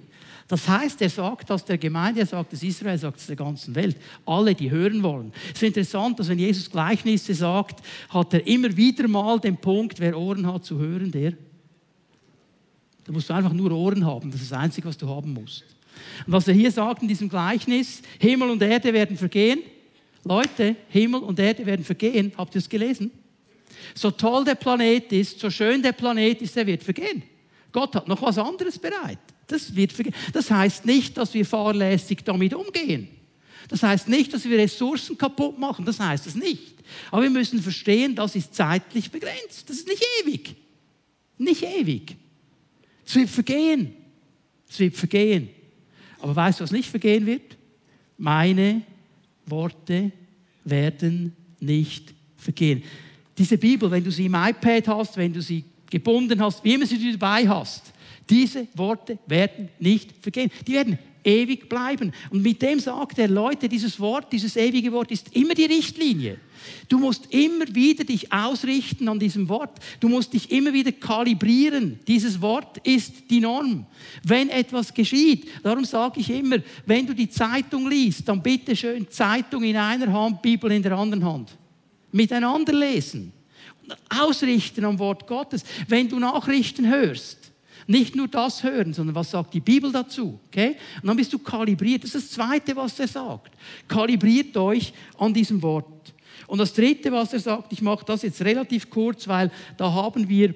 [0.47, 3.37] Das heißt, er sagt das der Gemeinde, er sagt es Israel, er sagt es der
[3.37, 3.95] ganzen Welt.
[4.25, 5.31] Alle, die hören wollen.
[5.45, 10.01] Es ist interessant, dass wenn Jesus Gleichnisse sagt, hat er immer wieder mal den Punkt,
[10.01, 11.31] wer Ohren hat zu hören, der.
[13.05, 14.29] Da musst du einfach nur Ohren haben.
[14.29, 15.63] Das ist das Einzige, was du haben musst.
[16.25, 19.59] Und was er hier sagt in diesem Gleichnis, Himmel und Erde werden vergehen.
[20.25, 22.33] Leute, Himmel und Erde werden vergehen.
[22.37, 23.09] Habt ihr es gelesen?
[23.95, 27.23] So toll der Planet ist, so schön der Planet ist, er wird vergehen.
[27.71, 29.19] Gott hat noch was anderes bereit.
[29.47, 30.15] Das, wird vergehen.
[30.33, 33.07] das heißt nicht, dass wir fahrlässig damit umgehen.
[33.67, 35.85] Das heißt nicht, dass wir Ressourcen kaputt machen.
[35.85, 36.75] Das heißt es nicht.
[37.09, 39.69] Aber wir müssen verstehen, das ist zeitlich begrenzt.
[39.69, 40.55] Das ist nicht ewig.
[41.37, 42.15] Nicht ewig.
[43.05, 43.93] Es wird vergehen.
[44.69, 45.49] Es wird vergehen.
[46.19, 47.57] Aber weißt du, was nicht vergehen wird?
[48.17, 48.83] Meine
[49.45, 50.11] Worte
[50.63, 52.83] werden nicht vergehen.
[53.37, 56.85] Diese Bibel, wenn du sie im iPad hast, wenn du sie gebunden hast, wie immer
[56.85, 57.93] sie dabei hast,
[58.29, 60.49] diese Worte werden nicht vergehen.
[60.65, 62.13] Die werden ewig bleiben.
[62.29, 66.37] Und mit dem sagt er, Leute, dieses Wort, dieses ewige Wort ist immer die Richtlinie.
[66.87, 69.79] Du musst immer wieder dich ausrichten an diesem Wort.
[69.99, 71.99] Du musst dich immer wieder kalibrieren.
[72.07, 73.85] Dieses Wort ist die Norm.
[74.23, 79.09] Wenn etwas geschieht, darum sage ich immer, wenn du die Zeitung liest, dann bitte schön
[79.09, 81.57] Zeitung in einer Hand, Bibel in der anderen Hand
[82.11, 83.33] miteinander lesen
[83.83, 85.63] und ausrichten am Wort Gottes.
[85.87, 87.51] Wenn du Nachrichten hörst,
[87.87, 90.39] nicht nur das hören, sondern was sagt die Bibel dazu?
[90.47, 90.77] Okay?
[91.01, 92.03] Und dann bist du kalibriert.
[92.03, 93.53] Das ist das Zweite, was er sagt.
[93.87, 96.13] Kalibriert euch an diesem Wort.
[96.47, 100.27] Und das Dritte, was er sagt, ich mache das jetzt relativ kurz, weil da haben
[100.27, 100.53] wir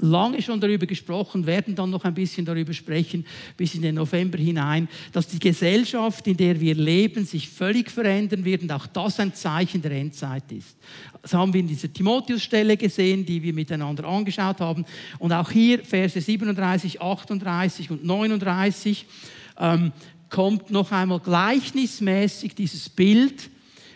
[0.00, 3.24] lange schon darüber gesprochen, werden dann noch ein bisschen darüber sprechen,
[3.56, 8.44] bis in den November hinein, dass die Gesellschaft, in der wir leben, sich völlig verändern
[8.44, 10.76] wird und auch das ein Zeichen der Endzeit ist.
[11.22, 14.84] Das haben wir in dieser Timotheus-Stelle gesehen, die wir miteinander angeschaut haben.
[15.18, 19.06] Und auch hier, Verse 37, 38 und 39,
[19.58, 19.92] ähm,
[20.28, 23.50] kommt noch einmal gleichnismäßig dieses Bild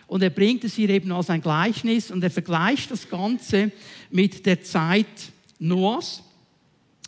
[0.07, 3.71] und er bringt es hier eben als ein Gleichnis und er vergleicht das Ganze
[4.09, 5.05] mit der Zeit,
[5.59, 6.23] Noahs.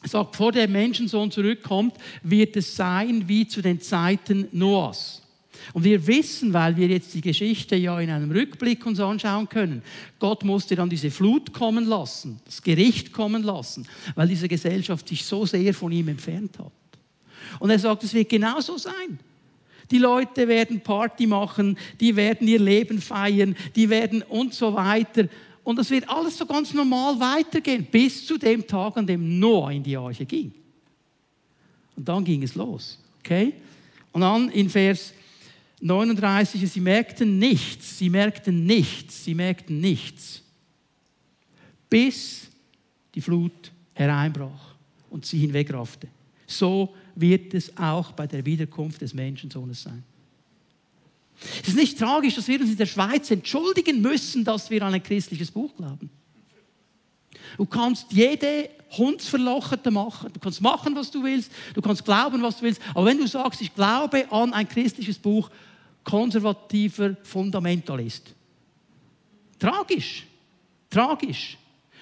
[0.04, 5.22] sagt, vor der Menschensohn zurückkommt, wird es sein wie zu den Zeiten Noahs.
[5.74, 9.84] Und wir wissen, weil wir jetzt die Geschichte ja in einem Rückblick uns anschauen können,
[10.20, 15.24] Gott musste dann diese Flut kommen lassen, das Gericht kommen lassen, weil diese Gesellschaft sich
[15.24, 16.72] so sehr von ihm entfernt hat.
[17.60, 19.20] Und er sagt, es wird genauso sein.
[19.92, 25.28] Die Leute werden Party machen, die werden ihr Leben feiern, die werden und so weiter.
[25.72, 29.72] Und es wird alles so ganz normal weitergehen, bis zu dem Tag, an dem Noah
[29.72, 30.52] in die Arche ging.
[31.96, 33.00] Und dann ging es los.
[33.20, 33.54] Okay?
[34.12, 35.14] Und dann in Vers
[35.80, 40.42] 39, sie merkten nichts, sie merkten nichts, sie merkten nichts,
[41.90, 42.50] bis
[43.16, 44.76] die Flut hereinbrach
[45.10, 46.10] und sie hinwegraffte.
[46.48, 50.04] So wird es auch bei der Wiederkunft des Menschensohnes sein.
[51.62, 54.94] Es ist nicht tragisch, dass wir uns in der Schweiz entschuldigen müssen, dass wir an
[54.94, 56.10] ein christliches Buch glauben.
[57.58, 60.32] Du kannst jede Hundsverlochete machen.
[60.34, 61.52] Du kannst machen, was du willst.
[61.74, 62.82] Du kannst glauben, was du willst.
[62.94, 65.50] Aber wenn du sagst, ich glaube an ein christliches Buch,
[66.04, 68.34] konservativer Fundamentalist.
[69.60, 70.26] Tragisch.
[70.90, 71.58] Tragisch.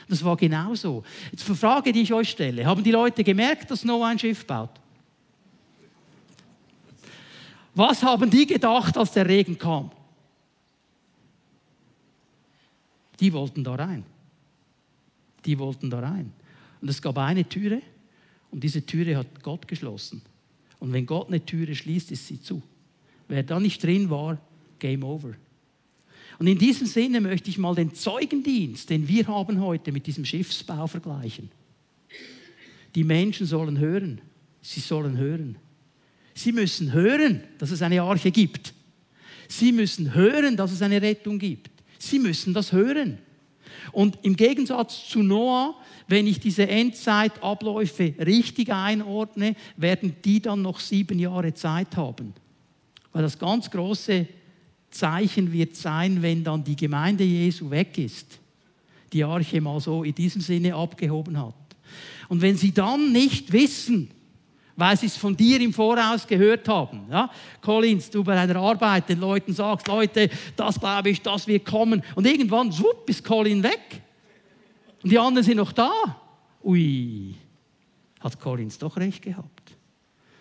[0.07, 1.03] Das war genauso.
[1.31, 2.65] Jetzt eine Frage, die ich euch stelle.
[2.65, 4.71] Haben die Leute gemerkt, dass Noah ein Schiff baut?
[7.79, 9.89] Was haben die gedacht, als der Regen kam?
[13.21, 14.03] Die wollten da rein.
[15.45, 16.33] Die wollten da rein.
[16.81, 17.81] Und es gab eine Türe
[18.51, 20.21] und diese Türe hat Gott geschlossen.
[20.79, 22.61] Und wenn Gott eine Türe schließt, ist sie zu.
[23.29, 24.37] Wer da nicht drin war,
[24.77, 25.35] Game Over.
[26.37, 30.25] Und in diesem Sinne möchte ich mal den Zeugendienst, den wir haben heute mit diesem
[30.25, 31.49] Schiffsbau vergleichen.
[32.93, 34.19] Die Menschen sollen hören.
[34.61, 35.55] Sie sollen hören.
[36.39, 38.73] Sie müssen hören, dass es eine Arche gibt.
[39.49, 41.69] Sie müssen hören, dass es eine Rettung gibt.
[41.97, 43.17] Sie müssen das hören.
[43.91, 45.75] Und im Gegensatz zu Noah,
[46.07, 52.33] wenn ich diese Endzeitabläufe richtig einordne, werden die dann noch sieben Jahre Zeit haben.
[53.11, 54.25] Weil das ganz große
[54.91, 58.39] Zeichen wird sein, wenn dann die Gemeinde Jesu weg ist,
[59.11, 61.53] die Arche mal so in diesem Sinne abgehoben hat.
[62.29, 64.11] Und wenn sie dann nicht wissen,
[64.79, 67.01] weil sie es von dir im Voraus gehört haben.
[67.09, 67.29] Ja?
[67.61, 72.01] Collins, du bei deiner Arbeit den Leuten sagst, Leute, das glaube ich, das wird kommen.
[72.15, 74.01] Und irgendwann, schwupp, ist Colin weg.
[75.03, 75.91] Und die anderen sind noch da.
[76.63, 77.35] Ui,
[78.19, 79.73] hat Collins doch recht gehabt.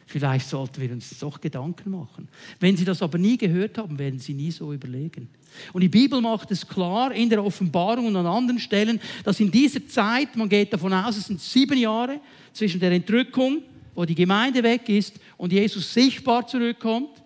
[0.06, 2.28] Vielleicht sollten wir uns doch Gedanken machen.
[2.60, 5.28] Wenn Sie das aber nie gehört haben, werden Sie nie so überlegen.
[5.74, 9.50] Und die Bibel macht es klar in der Offenbarung und an anderen Stellen, dass in
[9.50, 12.20] dieser Zeit, man geht davon aus, es sind sieben Jahre
[12.54, 13.62] zwischen der Entrückung,
[13.98, 17.20] wo die Gemeinde weg ist und Jesus sichtbar zurückkommt,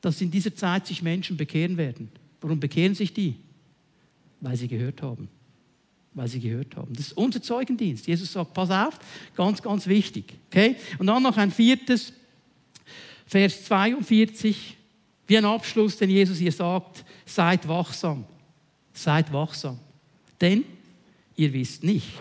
[0.00, 2.08] dass in dieser Zeit sich Menschen bekehren werden.
[2.40, 3.34] Warum bekehren sich die?
[4.40, 5.28] Weil sie gehört haben
[6.16, 6.94] weil sie gehört haben.
[6.94, 8.06] Das ist unser Zeugendienst.
[8.06, 8.96] Jesus sagt, pass auf,
[9.34, 10.32] ganz, ganz wichtig.
[10.46, 10.76] Okay?
[11.00, 12.12] Und dann noch ein viertes,
[13.26, 14.76] Vers 42,
[15.26, 18.24] wie ein Abschluss, den Jesus hier sagt, seid wachsam.
[18.92, 19.80] Seid wachsam.
[20.40, 20.64] Denn
[21.34, 22.12] ihr wisst nicht,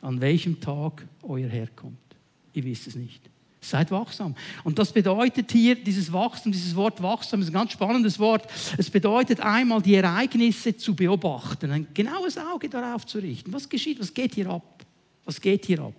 [0.00, 2.07] an welchem Tag euer Herr kommt.
[2.58, 3.22] Ihr wisst es nicht.
[3.60, 4.34] Seid wachsam.
[4.64, 8.48] Und das bedeutet hier, dieses Wachstum, dieses Wort wachsam ist ein ganz spannendes Wort.
[8.76, 13.52] Es bedeutet einmal, die Ereignisse zu beobachten, ein genaues Auge darauf zu richten.
[13.52, 14.00] Was geschieht?
[14.00, 14.84] Was geht hier ab?
[15.24, 15.94] Was geht hier ab?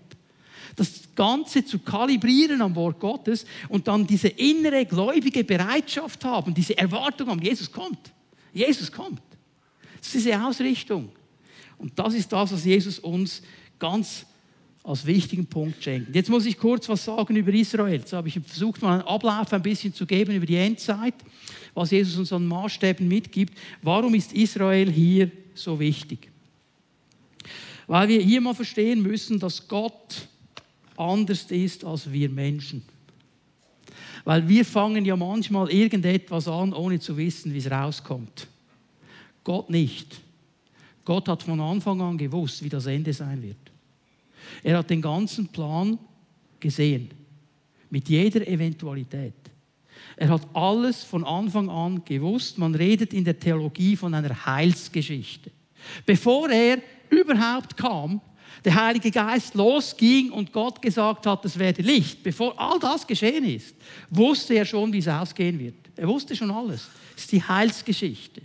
[0.76, 6.78] Das Ganze zu kalibrieren am Wort Gottes und dann diese innere gläubige Bereitschaft haben, diese
[6.78, 8.12] Erwartung haben, Jesus kommt.
[8.52, 9.22] Jesus kommt.
[9.98, 11.10] Das ist diese Ausrichtung.
[11.78, 13.41] Und das ist das, was Jesus uns
[13.80, 14.26] ganz
[14.84, 16.13] als wichtigen Punkt schenken.
[16.13, 18.00] Jetzt muss ich kurz was sagen über Israel.
[18.00, 21.15] Jetzt habe ich versucht, mal einen Ablauf ein bisschen zu geben über die Endzeit,
[21.74, 23.58] was Jesus uns an Maßstäben mitgibt.
[23.82, 26.30] Warum ist Israel hier so wichtig?
[27.88, 30.28] Weil wir hier mal verstehen müssen, dass Gott
[30.96, 32.84] anders ist als wir Menschen.
[34.26, 38.48] Weil wir fangen ja manchmal irgendetwas an, ohne zu wissen, wie es rauskommt.
[39.44, 40.20] Gott nicht.
[41.06, 43.69] Gott hat von Anfang an gewusst, wie das Ende sein wird.
[44.64, 45.98] Er hat den ganzen Plan
[46.60, 47.10] gesehen,
[47.90, 49.34] mit jeder Eventualität.
[50.16, 52.58] Er hat alles von Anfang an gewusst.
[52.58, 55.52] Man redet in der Theologie von einer Heilsgeschichte.
[56.06, 58.22] Bevor er überhaupt kam,
[58.66, 63.46] der Heilige Geist losging und Gott gesagt hat, es werde Licht, bevor all das geschehen
[63.46, 63.76] ist,
[64.10, 65.76] wusste er schon, wie es ausgehen wird.
[65.96, 66.90] Er wusste schon alles.
[67.14, 68.42] Das ist die Heilsgeschichte.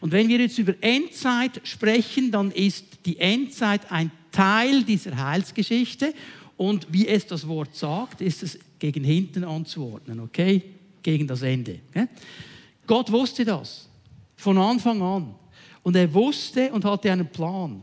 [0.00, 6.14] Und wenn wir jetzt über Endzeit sprechen, dann ist die Endzeit ein Teil dieser Heilsgeschichte.
[6.56, 10.62] Und wie es das Wort sagt, ist es gegen hinten anzuordnen, okay?
[11.02, 11.80] Gegen das Ende.
[12.86, 13.88] Gott wusste das
[14.36, 15.34] von Anfang an.
[15.82, 17.82] Und er wusste und hatte einen Plan.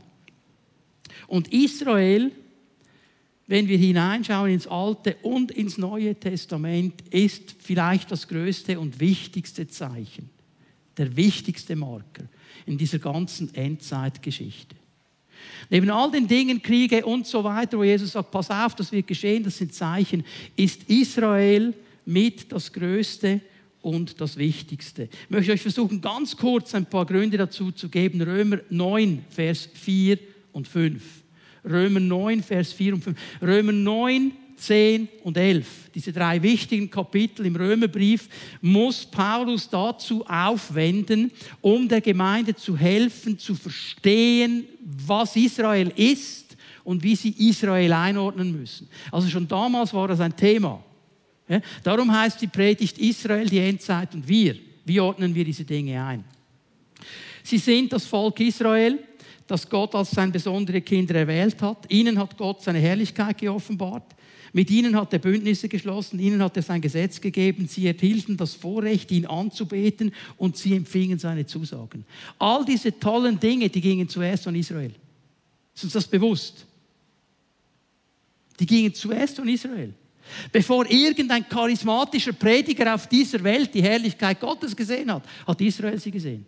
[1.27, 2.31] Und Israel
[3.49, 9.67] wenn wir hineinschauen ins Alte und ins Neue Testament, ist vielleicht das größte und wichtigste
[9.67, 10.29] Zeichen,
[10.95, 12.25] der wichtigste Marker
[12.67, 14.75] in dieser ganzen Endzeitgeschichte.
[15.69, 19.07] Neben all den Dingen, Kriege und so weiter, wo Jesus sagt, pass auf, das wird
[19.07, 20.23] geschehen, das sind Zeichen,
[20.55, 21.73] ist Israel
[22.05, 23.41] mit das Größte
[23.81, 25.03] und das Wichtigste.
[25.03, 28.21] Ich möchte euch versuchen, ganz kurz ein paar Gründe dazu zu geben.
[28.21, 30.17] Römer 9, Vers 4
[30.51, 31.01] und 5.
[31.63, 33.17] Römer 9, Vers 4 und 5.
[33.41, 35.67] Römer 9, 10 und 11.
[35.95, 38.27] Diese drei wichtigen Kapitel im Römerbrief
[38.61, 41.31] muss Paulus dazu aufwenden,
[41.61, 48.51] um der Gemeinde zu helfen, zu verstehen, was Israel ist und wie sie Israel einordnen
[48.51, 48.87] müssen.
[49.11, 50.83] Also schon damals war das ein Thema.
[51.83, 54.55] Darum heißt die Predigt Israel die Endzeit und wir.
[54.85, 56.23] Wie ordnen wir diese Dinge ein?
[57.43, 58.99] Sie sind das Volk Israel,
[59.47, 61.91] das Gott als sein besondere Kinder erwählt hat.
[61.91, 64.15] Ihnen hat Gott seine Herrlichkeit geoffenbart.
[64.53, 68.55] Mit ihnen hat er Bündnisse geschlossen, ihnen hat er sein Gesetz gegeben, sie erhielten das
[68.55, 72.05] Vorrecht, ihn anzubeten und sie empfingen seine Zusagen.
[72.37, 74.93] All diese tollen Dinge, die gingen zuerst an Israel.
[75.75, 76.65] Ist uns das bewusst?
[78.59, 79.93] Die gingen zuerst an Israel.
[80.51, 86.11] Bevor irgendein charismatischer Prediger auf dieser Welt die Herrlichkeit Gottes gesehen hat, hat Israel sie
[86.11, 86.45] gesehen.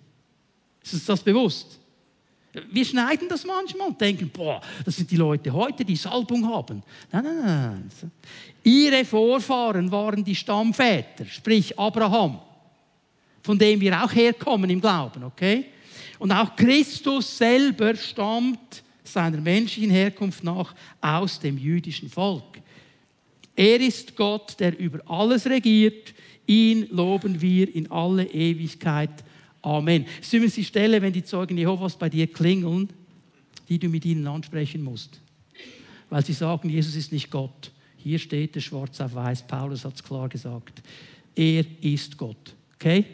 [0.83, 1.80] Ist uns das bewusst?
[2.69, 6.83] Wir schneiden das manchmal und denken, boah, das sind die Leute heute, die Salbung haben.
[7.11, 8.11] Nein, nein, nein.
[8.63, 12.39] Ihre Vorfahren waren die Stammväter, sprich Abraham,
[13.41, 15.65] von dem wir auch herkommen im Glauben, okay?
[16.19, 22.59] Und auch Christus selber stammt seiner menschlichen Herkunft nach aus dem jüdischen Volk.
[23.55, 26.13] Er ist Gott, der über alles regiert.
[26.47, 29.23] Ihn loben wir in alle Ewigkeit.
[29.61, 30.05] Amen.
[30.19, 32.89] Das ist die Stelle, wenn die Zeugen Jehovas bei dir klingeln,
[33.69, 35.19] die du mit ihnen ansprechen musst.
[36.09, 37.71] Weil sie sagen, Jesus ist nicht Gott.
[37.97, 40.81] Hier steht es schwarz auf weiß, Paulus hat es klar gesagt.
[41.35, 42.55] Er ist Gott.
[42.75, 43.05] Okay?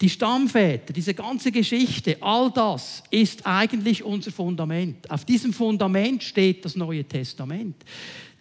[0.00, 5.10] Die Stammväter, diese ganze Geschichte, all das ist eigentlich unser Fundament.
[5.10, 7.76] Auf diesem Fundament steht das Neue Testament.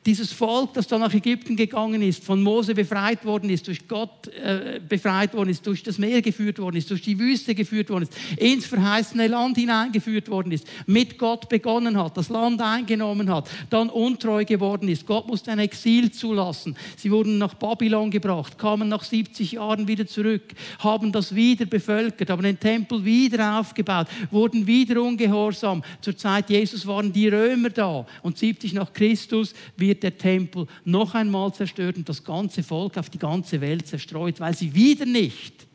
[0.09, 4.27] Dieses Volk, das dann nach Ägypten gegangen ist, von Mose befreit worden ist, durch Gott
[4.29, 8.05] äh, befreit worden ist, durch das Meer geführt worden ist, durch die Wüste geführt worden
[8.09, 13.51] ist, ins verheißene Land hineingeführt worden ist, mit Gott begonnen hat, das Land eingenommen hat,
[13.69, 15.05] dann untreu geworden ist.
[15.05, 16.75] Gott musste ein Exil zulassen.
[16.97, 22.31] Sie wurden nach Babylon gebracht, kamen nach 70 Jahren wieder zurück, haben das wieder bevölkert,
[22.31, 25.83] haben den Tempel wieder aufgebaut, wurden wieder ungehorsam.
[26.01, 31.15] Zur Zeit Jesus waren die Römer da und 70 nach Christus wird der Tempel noch
[31.15, 35.67] einmal zerstört und das ganze Volk auf die ganze Welt zerstreut, weil sie wieder nicht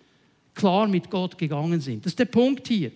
[0.54, 2.04] klar mit Gott gegangen sind.
[2.04, 2.92] Das ist der Punkt hier.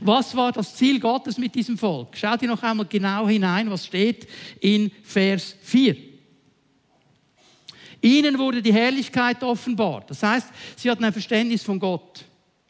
[0.00, 2.16] Was war das Ziel Gottes mit diesem Volk?
[2.16, 4.28] Schaut ihr noch einmal genau hinein, was steht
[4.60, 5.96] in Vers 4.
[8.02, 10.10] Ihnen wurde die Herrlichkeit offenbart.
[10.10, 12.24] Das heißt, sie hatten ein Verständnis von Gott.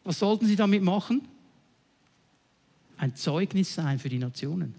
[0.05, 1.27] Was sollten sie damit machen?
[2.97, 4.75] Ein Zeugnis sein für die Nationen.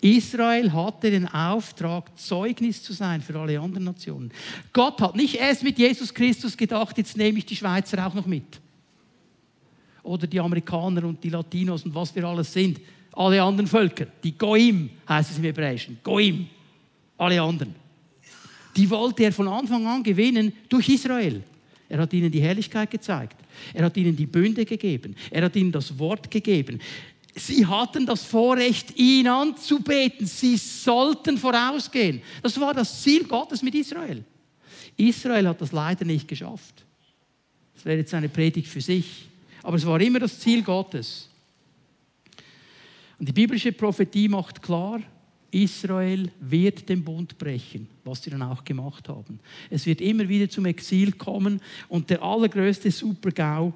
[0.00, 4.32] Israel hatte den Auftrag, Zeugnis zu sein für alle anderen Nationen.
[4.72, 8.26] Gott hat nicht erst mit Jesus Christus gedacht, jetzt nehme ich die Schweizer auch noch
[8.26, 8.60] mit.
[10.02, 12.80] Oder die Amerikaner und die Latinos und was wir alles sind.
[13.12, 14.06] Alle anderen Völker.
[14.22, 15.98] Die Goim heißt es im Hebräischen.
[16.02, 16.46] Goim.
[17.18, 17.74] Alle anderen.
[18.76, 21.42] Die wollte er von Anfang an gewinnen durch Israel.
[21.88, 23.36] Er hat ihnen die Herrlichkeit gezeigt.
[23.74, 25.16] Er hat ihnen die Bünde gegeben.
[25.30, 26.80] Er hat ihnen das Wort gegeben.
[27.34, 30.26] Sie hatten das Vorrecht, ihn anzubeten.
[30.26, 32.22] Sie sollten vorausgehen.
[32.42, 34.24] Das war das Ziel Gottes mit Israel.
[34.96, 36.84] Israel hat das leider nicht geschafft.
[37.74, 39.28] Das wäre jetzt eine Predigt für sich.
[39.62, 41.28] Aber es war immer das Ziel Gottes.
[43.18, 45.00] Und die biblische Prophetie macht klar,
[45.50, 49.40] Israel wird den Bund brechen, was sie dann auch gemacht haben.
[49.68, 53.74] Es wird immer wieder zum Exil kommen und der allergrößte Supergau,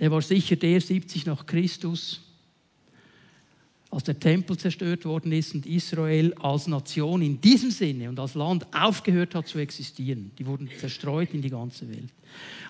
[0.00, 2.22] der war sicher der 70 nach Christus,
[3.90, 8.34] als der Tempel zerstört worden ist und Israel als Nation in diesem Sinne und als
[8.34, 10.32] Land aufgehört hat zu existieren.
[10.38, 12.12] Die wurden zerstreut in die ganze Welt.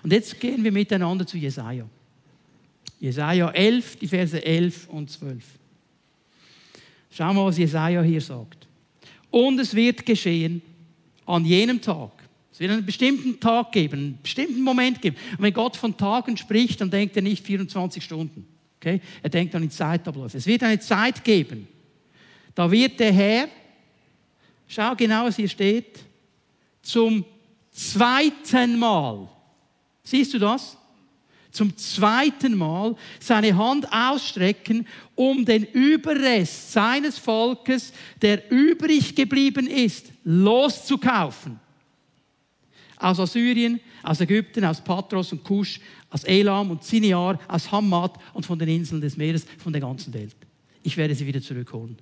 [0.03, 1.87] Und jetzt gehen wir miteinander zu Jesaja.
[2.99, 5.43] Jesaja 11, die Verse 11 und 12.
[7.11, 8.67] Schau mal, was Jesaja hier sagt.
[9.31, 10.61] Und es wird geschehen
[11.25, 12.11] an jenem Tag.
[12.51, 15.15] Es wird einen bestimmten Tag geben, einen bestimmten Moment geben.
[15.31, 18.47] Und wenn Gott von Tagen spricht, dann denkt er nicht 24 Stunden.
[18.79, 19.01] Okay?
[19.21, 20.37] Er denkt an die Zeitabläufe.
[20.37, 21.67] Es wird eine Zeit geben,
[22.53, 23.47] da wird der Herr,
[24.67, 25.99] schau genau, was hier steht,
[26.81, 27.25] zum
[27.71, 29.27] zweiten Mal,
[30.03, 30.77] siehst du das?
[31.57, 40.11] zum zweiten Mal seine Hand ausstrecken, um den Überrest seines Volkes, der übrig geblieben ist,
[40.23, 41.59] loszukaufen.
[42.97, 45.79] Aus Assyrien, aus Ägypten, aus Patros und Kusch,
[46.09, 50.13] aus Elam und Sinear, aus Hamad und von den Inseln des Meeres, von der ganzen
[50.13, 50.35] Welt.
[50.83, 51.97] Ich werde sie wieder zurückholen.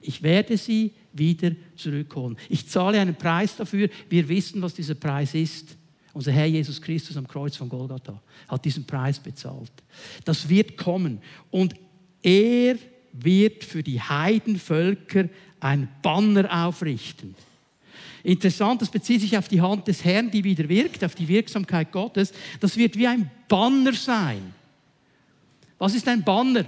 [0.00, 2.36] Ich werde sie wieder zurückholen.
[2.48, 3.88] Ich zahle einen Preis dafür.
[4.08, 5.76] Wir wissen, was dieser Preis ist.
[6.12, 9.72] Unser Herr Jesus Christus am Kreuz von Golgatha hat diesen Preis bezahlt.
[10.24, 11.20] Das wird kommen.
[11.50, 11.74] Und
[12.22, 12.76] er
[13.12, 15.28] wird für die Heidenvölker
[15.60, 17.34] ein Banner aufrichten.
[18.24, 21.90] Interessant, das bezieht sich auf die Hand des Herrn, die wieder wirkt, auf die Wirksamkeit
[21.90, 22.32] Gottes.
[22.60, 24.54] Das wird wie ein Banner sein.
[25.78, 26.64] Was ist ein Banner?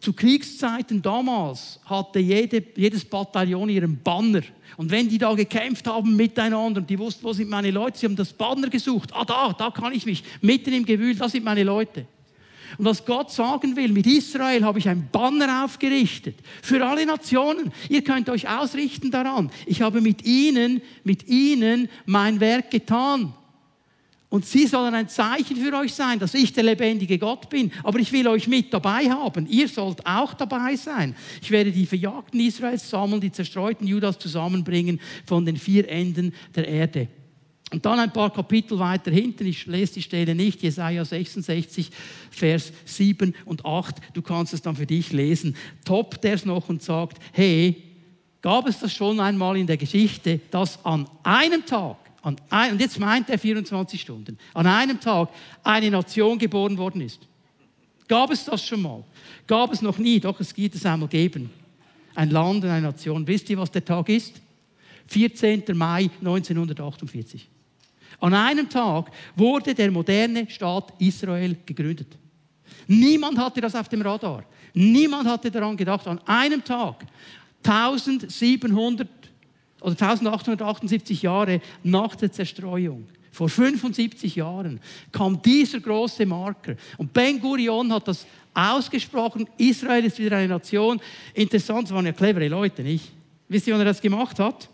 [0.00, 4.42] Zu Kriegszeiten damals hatte jede, jedes Bataillon ihren Banner.
[4.76, 8.06] Und wenn die da gekämpft haben miteinander und die wussten, wo sind meine Leute, sie
[8.06, 9.10] haben das Banner gesucht.
[9.14, 12.06] Ah, da, da kann ich mich, mitten im Gewühl, da sind meine Leute.
[12.78, 16.36] Und was Gott sagen will, mit Israel habe ich ein Banner aufgerichtet.
[16.62, 17.72] Für alle Nationen.
[17.88, 19.50] Ihr könnt euch ausrichten daran.
[19.66, 23.34] Ich habe mit ihnen, mit ihnen mein Werk getan.
[24.34, 27.70] Und sie sollen ein Zeichen für euch sein, dass ich der lebendige Gott bin.
[27.84, 29.46] Aber ich will euch mit dabei haben.
[29.48, 31.14] Ihr sollt auch dabei sein.
[31.40, 36.66] Ich werde die Verjagten Israels sammeln, die zerstreuten Judas zusammenbringen von den vier Enden der
[36.66, 37.06] Erde.
[37.74, 41.90] Und dann ein paar Kapitel weiter hinten, ich lese die Stelle nicht, Jesaja 66,
[42.30, 45.56] Vers 7 und 8, du kannst es dann für dich lesen.
[45.84, 47.82] Toppt er es noch und sagt, hey,
[48.40, 52.80] gab es das schon einmal in der Geschichte, dass an einem Tag an ein, und
[52.80, 55.30] jetzt meint er 24 Stunden, an einem Tag
[55.64, 57.26] eine Nation geboren worden ist.
[58.06, 59.02] Gab es das schon mal?
[59.48, 61.50] Gab es noch nie, doch es gibt es einmal geben.
[62.14, 63.26] Ein Land und eine Nation.
[63.26, 64.40] Wisst ihr, was der Tag ist?
[65.08, 65.64] 14.
[65.76, 67.48] Mai 1948.
[68.24, 72.16] An einem Tag wurde der moderne Staat Israel gegründet.
[72.86, 74.44] Niemand hatte das auf dem Radar.
[74.72, 76.06] Niemand hatte daran gedacht.
[76.08, 77.04] An einem Tag,
[77.62, 79.06] 1700
[79.82, 84.80] oder 1878 Jahre nach der Zerstreuung, vor 75 Jahren,
[85.12, 86.76] kam dieser große Marker.
[86.96, 89.46] Und Ben Gurion hat das ausgesprochen.
[89.58, 90.98] Israel ist wieder eine Nation.
[91.34, 93.12] Interessant, es waren ja clevere Leute, nicht?
[93.50, 94.70] Wisst ihr, wann er das gemacht hat?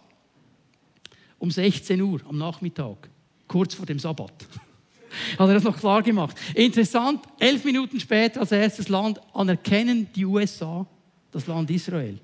[1.41, 3.11] Um 16 Uhr am Nachmittag,
[3.51, 4.33] kurz vor dem Sabbat.
[5.39, 6.37] hat er das noch klar gemacht.
[6.55, 10.87] Interessant, elf Minuten später als erstes Land anerkennen die USA
[11.33, 12.17] das Land Israel.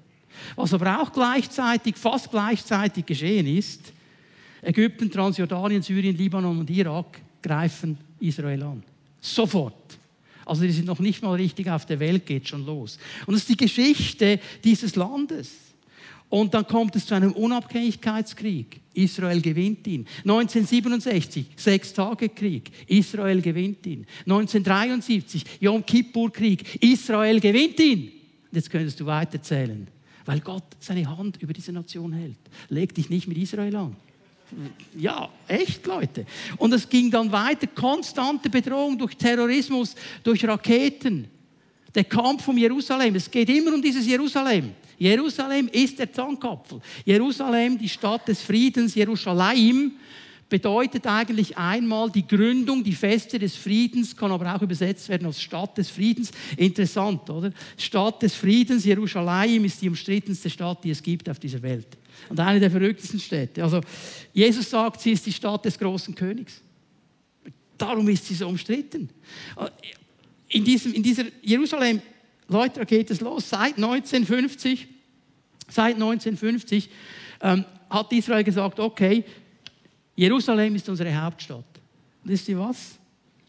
[0.55, 3.93] Was aber auch gleichzeitig, fast gleichzeitig geschehen ist,
[4.63, 8.83] Ägypten, Transjordanien, Syrien, Libanon und Irak greifen Israel an.
[9.21, 9.99] Sofort.
[10.45, 12.99] Also die sind noch nicht mal richtig auf der Welt, geht schon los.
[13.27, 15.66] Und das ist die Geschichte dieses Landes.
[16.29, 18.81] Und dann kommt es zu einem Unabhängigkeitskrieg.
[18.95, 20.07] Israel gewinnt ihn.
[20.25, 22.71] 1967, Sechstagekrieg.
[22.89, 24.07] Israel gewinnt ihn.
[24.21, 26.83] 1973, Yom Kippur-Krieg.
[26.83, 28.13] Israel gewinnt ihn.
[28.51, 29.87] Jetzt könntest du weiterzählen
[30.27, 32.39] weil Gott seine Hand über diese Nation hält.
[32.69, 33.97] Leg dich nicht mit Israel an.
[34.97, 36.27] Ja, echt, Leute.
[36.59, 41.29] Und es ging dann weiter, konstante Bedrohung durch Terrorismus, durch Raketen.
[41.97, 44.73] Der Kampf um Jerusalem, es geht immer um dieses Jerusalem.
[44.99, 46.81] Jerusalem ist der Zahnkapfel.
[47.07, 49.93] Jerusalem, die Stadt des Friedens, Jerusalem,
[50.49, 55.41] bedeutet eigentlich einmal die Gründung, die Feste des Friedens, kann aber auch übersetzt werden als
[55.41, 56.31] Stadt des Friedens.
[56.57, 57.51] Interessant, oder?
[57.77, 61.89] Stadt des Friedens, Jerusalem ist die umstrittenste Stadt, die es gibt auf dieser Welt.
[62.29, 63.65] Und eine der verrücktesten Städte.
[63.65, 63.81] Also,
[64.35, 66.61] Jesus sagt, sie ist die Stadt des großen Königs.
[67.77, 69.09] Darum ist sie so umstritten.
[70.49, 72.01] In, diesem, in dieser Jerusalem,
[72.49, 73.49] Leute, geht es los.
[73.51, 74.87] Seit 1950,
[75.69, 76.89] seit 1950
[77.41, 79.25] ähm, hat Israel gesagt, okay,
[80.15, 81.65] Jerusalem ist unsere Hauptstadt.
[82.23, 82.99] Und wisst ihr was?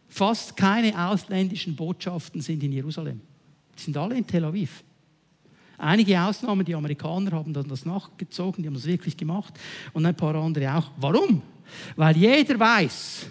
[0.10, 3.22] Fast keine ausländischen Botschaften sind in Jerusalem.
[3.78, 4.84] Die sind alle in Tel Aviv.
[5.78, 9.54] Einige Ausnahmen, die Amerikaner haben dann das nachgezogen, die haben das wirklich gemacht.
[9.94, 10.90] Und ein paar andere auch.
[10.98, 11.42] Warum?
[11.96, 13.28] Weil jeder weiß,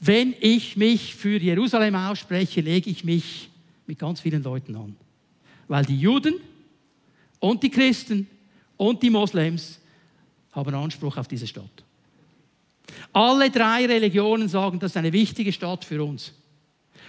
[0.00, 3.50] wenn ich mich für Jerusalem ausspreche, lege ich mich
[3.86, 4.96] mit ganz vielen Leuten an.
[5.66, 6.34] Weil die Juden
[7.40, 8.28] und die Christen
[8.76, 9.80] und die Moslems
[10.52, 11.84] haben Anspruch auf diese Stadt.
[13.12, 16.32] Alle drei Religionen sagen, das ist eine wichtige Stadt für uns.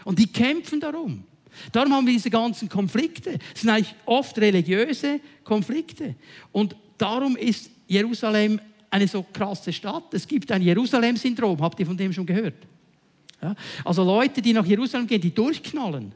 [0.04, 1.24] Und die kämpfen darum.
[1.72, 3.38] Darum haben wir diese ganzen Konflikte.
[3.54, 6.16] Es sind eigentlich oft religiöse Konflikte.
[6.52, 8.60] Und darum ist Jerusalem
[8.90, 10.14] eine so krasse Stadt.
[10.14, 11.60] Es gibt ein Jerusalem-Syndrom.
[11.62, 12.56] Habt ihr von dem schon gehört?
[13.42, 13.56] Ja?
[13.84, 16.12] Also Leute, die nach Jerusalem gehen, die durchknallen.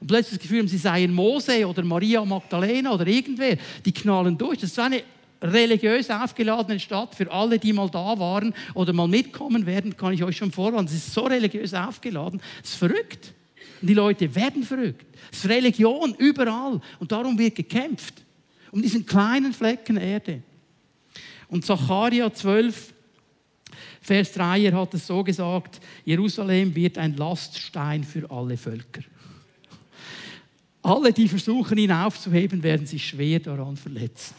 [0.00, 3.56] Und plötzlich das Gefühl haben, sie seien Mose oder Maria Magdalena oder irgendwer.
[3.84, 4.58] Die knallen durch.
[4.58, 5.02] Das ist eine
[5.42, 10.24] religiös aufgeladene Stadt für alle, die mal da waren oder mal mitkommen werden, kann ich
[10.24, 10.86] euch schon vorwarnen.
[10.86, 13.32] Es ist so religiös aufgeladen, es ist verrückt.
[13.80, 15.06] Und die Leute werden verrückt.
[15.30, 18.22] Es ist Religion überall und darum wird gekämpft.
[18.70, 20.42] Um diesen kleinen Flecken Erde.
[21.48, 22.94] Und Zacharia 12,
[24.06, 29.02] Vers 3, er hat es so gesagt, Jerusalem wird ein Laststein für alle Völker.
[30.80, 34.36] Alle, die versuchen, ihn aufzuheben, werden sich schwer daran verletzen.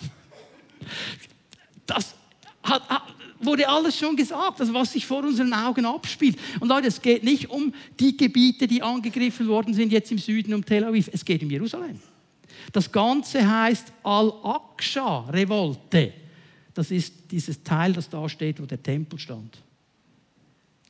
[1.85, 2.15] Das
[2.63, 2.81] hat,
[3.41, 6.39] wurde alles schon gesagt, also was sich vor unseren Augen abspielt.
[6.61, 10.53] Und Leute, es geht nicht um die Gebiete, die angegriffen worden sind, jetzt im Süden
[10.53, 11.09] um Tel Aviv.
[11.11, 11.99] Es geht um Jerusalem.
[12.71, 16.13] Das Ganze heißt Al-Aqsa-Revolte.
[16.77, 19.57] Das ist dieses Teil, das da steht, wo der Tempel stand.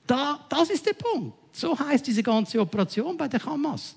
[0.05, 1.33] Da, das ist der Punkt.
[1.53, 3.95] So heißt diese ganze Operation bei der Hamas.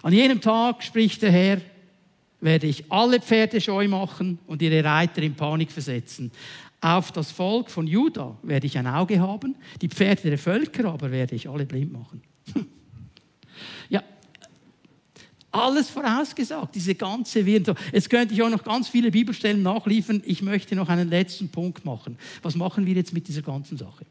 [0.00, 1.60] An jenem Tag spricht der Herr,
[2.40, 6.30] werde ich alle Pferde scheu machen und ihre Reiter in Panik versetzen.
[6.80, 11.10] Auf das Volk von Juda werde ich ein Auge haben, die Pferde der Völker aber
[11.10, 12.22] werde ich alle blind machen.
[13.88, 14.00] ja,
[15.52, 17.76] alles vorausgesagt, diese ganze Wirren.
[17.92, 20.22] Jetzt könnte ich auch noch ganz viele Bibelstellen nachliefern.
[20.24, 22.16] Ich möchte noch einen letzten Punkt machen.
[22.42, 24.06] Was machen wir jetzt mit dieser ganzen Sache?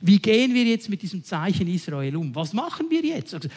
[0.00, 2.34] Wie gehen wir jetzt mit diesem Zeichen Israel um?
[2.34, 3.34] Was machen wir jetzt?
[3.34, 3.48] Also,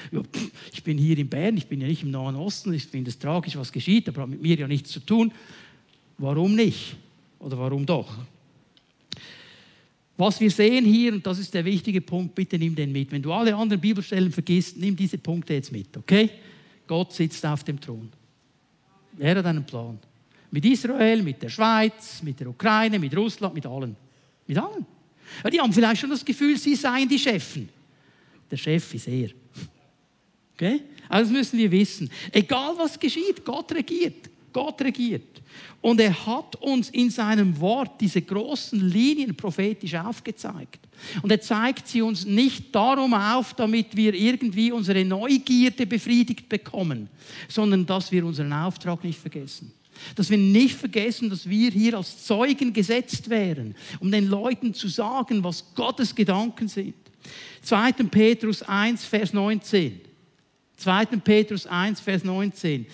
[0.74, 3.20] ich bin hier in Bern, ich bin ja nicht im Nahen Osten, ich finde es
[3.20, 5.32] tragisch, was geschieht, aber hat mit mir ja nichts zu tun.
[6.18, 6.96] Warum nicht?
[7.40, 8.18] Oder warum doch?
[10.18, 13.12] Was wir sehen hier, und das ist der wichtige Punkt, bitte nimm den mit.
[13.12, 16.30] Wenn du alle anderen Bibelstellen vergisst, nimm diese Punkte jetzt mit, okay?
[16.88, 18.12] Gott sitzt auf dem Thron.
[19.20, 20.00] Er hat einen Plan.
[20.52, 23.96] Mit Israel, mit der Schweiz, mit der Ukraine, mit Russland, mit allen.
[24.46, 24.86] Mit allen.
[25.52, 27.70] Die haben vielleicht schon das Gefühl, sie seien die Chefen.
[28.50, 29.30] Der Chef ist er.
[30.54, 30.82] Okay?
[31.08, 32.10] Also das müssen wir wissen.
[32.32, 34.28] Egal was geschieht, Gott regiert.
[34.58, 35.44] Gott regiert.
[35.82, 40.80] Und er hat uns in seinem Wort diese großen Linien prophetisch aufgezeigt.
[41.22, 47.08] Und er zeigt sie uns nicht darum auf, damit wir irgendwie unsere Neugierde befriedigt bekommen,
[47.48, 49.72] sondern dass wir unseren Auftrag nicht vergessen.
[50.16, 54.88] Dass wir nicht vergessen, dass wir hier als Zeugen gesetzt wären, um den Leuten zu
[54.88, 56.96] sagen, was Gottes Gedanken sind.
[57.62, 57.92] 2.
[58.10, 60.02] Petrus 1, Vers 19.
[60.78, 61.06] 2.
[61.06, 62.88] Petrus 1, Vers 19.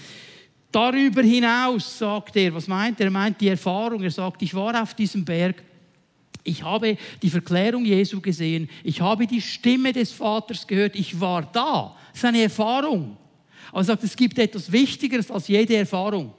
[0.73, 3.05] Darüber hinaus sagt er, was meint er?
[3.05, 4.01] Er meint die Erfahrung.
[4.01, 5.63] Er sagt, ich war auf diesem Berg,
[6.43, 11.43] ich habe die Verklärung Jesu gesehen, ich habe die Stimme des Vaters gehört, ich war
[11.43, 11.95] da.
[12.11, 13.15] Das ist eine Erfahrung.
[13.69, 16.33] Aber er sagt, es gibt etwas Wichtigeres als jede Erfahrung.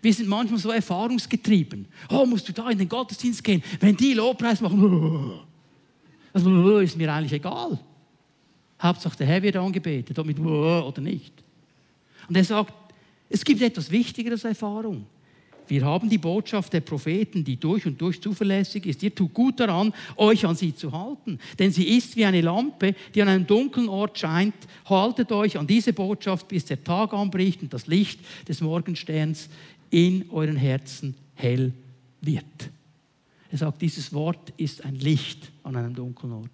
[0.00, 1.88] Wir sind manchmal so erfahrungsgetrieben.
[2.08, 3.64] Oh, musst du da in den Gottesdienst gehen?
[3.80, 5.40] Wenn die Lobpreis machen,
[6.32, 7.80] also, ist mir eigentlich egal.
[8.80, 11.34] Hauptsache der Herr wird angebetet, ob mit oder nicht.
[12.28, 12.72] Und er sagt,
[13.28, 15.06] es gibt etwas Wichtigeres als Erfahrung.
[15.68, 19.02] Wir haben die Botschaft der Propheten, die durch und durch zuverlässig ist.
[19.02, 21.38] Ihr tut gut daran, euch an sie zu halten.
[21.58, 24.54] Denn sie ist wie eine Lampe, die an einem dunklen Ort scheint.
[24.86, 29.50] Haltet euch an diese Botschaft, bis der Tag anbricht und das Licht des Morgensterns
[29.90, 31.72] in euren Herzen hell
[32.22, 32.70] wird.
[33.50, 36.50] Er sagt, dieses Wort ist ein Licht an einem dunklen Ort.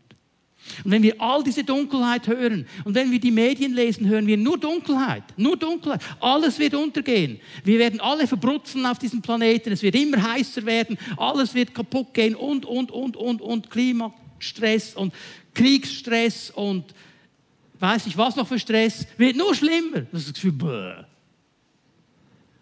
[0.83, 4.37] Und wenn wir all diese Dunkelheit hören und wenn wir die Medien lesen, hören wir
[4.37, 6.01] nur Dunkelheit, nur Dunkelheit.
[6.21, 7.39] Alles wird untergehen.
[7.65, 9.73] Wir werden alle verbrutzeln auf diesem Planeten.
[9.73, 10.99] Es wird immer heißer werden.
[11.17, 15.15] Alles wird kaputt gehen und, und, und, und, und Klimastress und
[15.53, 16.95] Kriegsstress und
[17.79, 19.07] weiß ich was noch für Stress.
[19.17, 20.01] Wird nur schlimmer.
[20.13, 21.05] Das ist das Gefühl, bäh.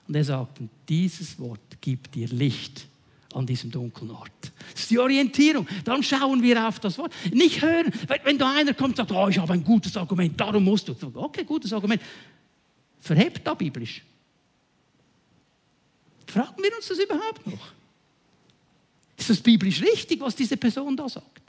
[0.09, 2.87] Und er sagt, dieses Wort gibt dir Licht
[3.35, 4.31] an diesem dunklen Ort.
[4.73, 5.67] Das ist die Orientierung.
[5.85, 7.13] Dann schauen wir auf das Wort.
[7.33, 7.93] Nicht hören,
[8.25, 10.97] wenn da einer kommt und sagt, oh, ich habe ein gutes Argument, darum musst du.
[11.15, 12.01] Okay, gutes Argument.
[13.01, 14.03] Verhebt da biblisch.
[16.27, 17.73] Fragen wir uns das überhaupt noch?
[19.17, 21.43] Ist das biblisch richtig, was diese Person da sagt?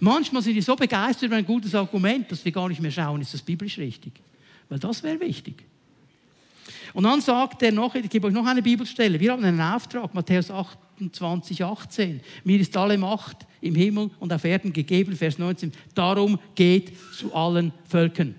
[0.00, 3.20] Manchmal sind wir so begeistert über ein gutes Argument, dass wir gar nicht mehr schauen,
[3.20, 4.12] ist das biblisch richtig?
[4.68, 5.64] Weil das wäre wichtig.
[6.94, 10.14] Und dann sagt er noch, ich gebe euch noch eine Bibelstelle, wir haben einen Auftrag,
[10.14, 12.20] Matthäus 28, 18.
[12.44, 15.72] Mir ist alle Macht im Himmel und auf Erden gegeben, Vers 19.
[15.96, 18.36] Darum geht zu allen Völkern.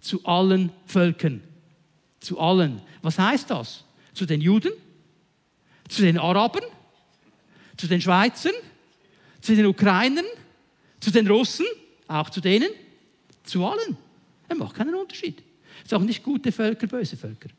[0.00, 1.42] Zu allen Völkern.
[2.18, 2.82] Zu allen.
[3.02, 3.84] Was heißt das?
[4.14, 4.72] Zu den Juden?
[5.88, 6.64] Zu den Arabern?
[7.76, 8.54] Zu den Schweizern?
[9.40, 10.26] Zu den Ukrainern?
[10.98, 11.66] Zu den Russen?
[12.08, 12.70] Auch zu denen?
[13.44, 13.96] Zu allen.
[14.48, 15.40] Er macht keinen Unterschied.
[15.84, 17.50] Es sind auch nicht gute Völker, böse Völker.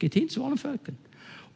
[0.00, 0.98] Geht hin zu allen Völkern.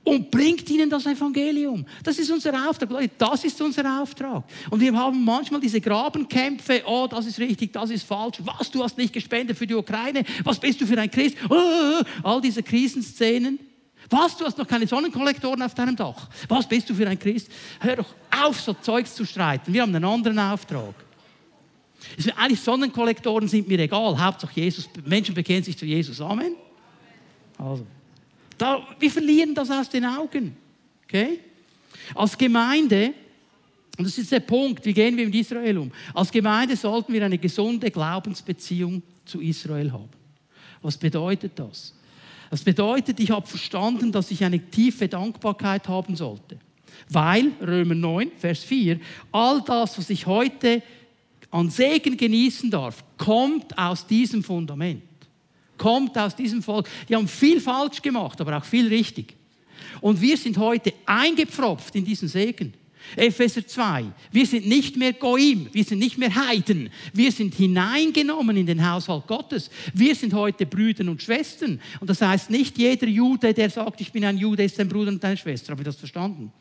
[0.04, 1.84] und bringt ihnen das Evangelium.
[2.02, 4.44] Das ist unser Auftrag, Leute, das ist unser Auftrag.
[4.70, 8.84] Und wir haben manchmal diese Grabenkämpfe, oh, das ist richtig, das ist falsch, was, du
[8.84, 12.62] hast nicht gespendet für die Ukraine, was bist du für ein Christ, oh, all diese
[12.62, 13.58] Krisenszenen.
[14.10, 16.28] Was, du hast noch keine Sonnenkollektoren auf deinem Dach.
[16.48, 17.50] Was bist du für ein Christ?
[17.80, 18.14] Hör doch
[18.44, 19.72] auf, so Zeugs zu streiten.
[19.72, 20.94] Wir haben einen anderen Auftrag.
[22.36, 24.22] Eigentlich Sonnenkollektoren sind mir egal.
[24.22, 26.20] Hauptsache Jesus, Menschen bekennen sich zu Jesus.
[26.20, 26.54] Amen.
[27.56, 27.86] Also.
[28.58, 30.56] Da, wir verlieren das aus den Augen.
[31.04, 31.40] Okay?
[32.14, 33.14] Als Gemeinde,
[33.96, 35.92] und das ist der Punkt, wie gehen wir mit Israel um?
[36.12, 40.08] Als Gemeinde sollten wir eine gesunde Glaubensbeziehung zu Israel haben.
[40.82, 41.94] Was bedeutet das?
[42.50, 46.58] Das bedeutet, ich habe verstanden, dass ich eine tiefe Dankbarkeit haben sollte.
[47.08, 49.00] Weil, Römer 9, Vers 4,
[49.32, 50.82] all das, was ich heute
[51.50, 55.02] an Segen genießen darf, kommt aus diesem Fundament
[55.78, 56.88] kommt aus diesem Volk.
[57.08, 59.34] Die haben viel falsch gemacht, aber auch viel richtig.
[60.00, 62.74] Und wir sind heute eingepfropft in diesen Segen.
[63.16, 64.06] Epheser 2.
[64.32, 66.90] Wir sind nicht mehr Goim, wir sind nicht mehr Heiden.
[67.12, 69.70] Wir sind hineingenommen in den Haushalt Gottes.
[69.92, 71.80] Wir sind heute Brüder und Schwestern.
[72.00, 75.10] Und das heißt nicht jeder Jude, der sagt, ich bin ein Jude, ist dein Bruder
[75.10, 75.72] und deine Schwester.
[75.72, 76.52] Habe ich das verstanden?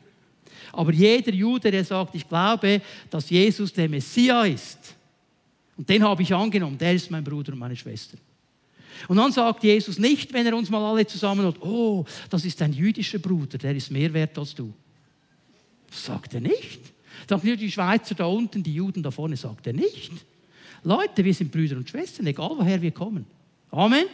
[0.72, 4.95] Aber jeder Jude, der sagt, ich glaube, dass Jesus der Messias ist,
[5.76, 8.18] und den habe ich angenommen, der ist mein Bruder und meine Schwester.
[9.08, 12.62] Und dann sagt Jesus nicht, wenn er uns mal alle zusammen hat, oh, das ist
[12.62, 14.74] ein jüdischer Bruder, der ist mehr wert als du.
[15.89, 16.80] Das sagt er nicht.
[17.30, 20.12] Sagt nur die Schweizer da unten, die Juden da vorne, sagt er nicht.
[20.84, 23.26] Leute, wir sind Brüder und Schwestern, egal woher wir kommen.
[23.72, 24.06] Amen.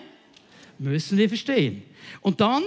[0.77, 1.83] Müssen wir verstehen.
[2.21, 2.63] Und dann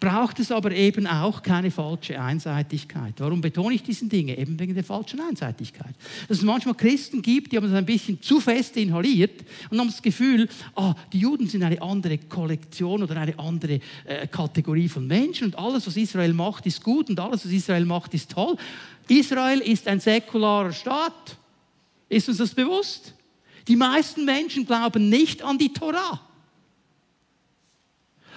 [0.00, 3.14] braucht es aber eben auch keine falsche Einseitigkeit.
[3.18, 4.36] Warum betone ich diesen Dinge?
[4.36, 5.94] Eben wegen der falschen Einseitigkeit.
[6.26, 9.88] Dass es manchmal Christen gibt, die haben das ein bisschen zu fest inhaliert und haben
[9.88, 15.06] das Gefühl, ah, die Juden sind eine andere Kollektion oder eine andere äh, Kategorie von
[15.06, 18.56] Menschen und alles, was Israel macht, ist gut und alles, was Israel macht, ist toll.
[19.06, 21.36] Israel ist ein säkularer Staat.
[22.08, 23.14] Ist uns das bewusst?
[23.68, 26.20] Die meisten Menschen glauben nicht an die Torah.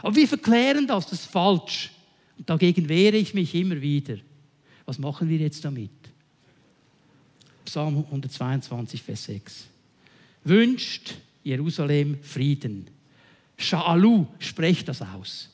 [0.03, 1.89] Aber wir verklären das, das ist falsch.
[2.37, 4.17] Und dagegen wehre ich mich immer wieder.
[4.85, 5.89] Was machen wir jetzt damit?
[7.63, 9.67] Psalm 122, Vers 6.
[10.43, 12.85] Wünscht Jerusalem Frieden.
[13.57, 15.49] Sha'alu, sprecht das aus.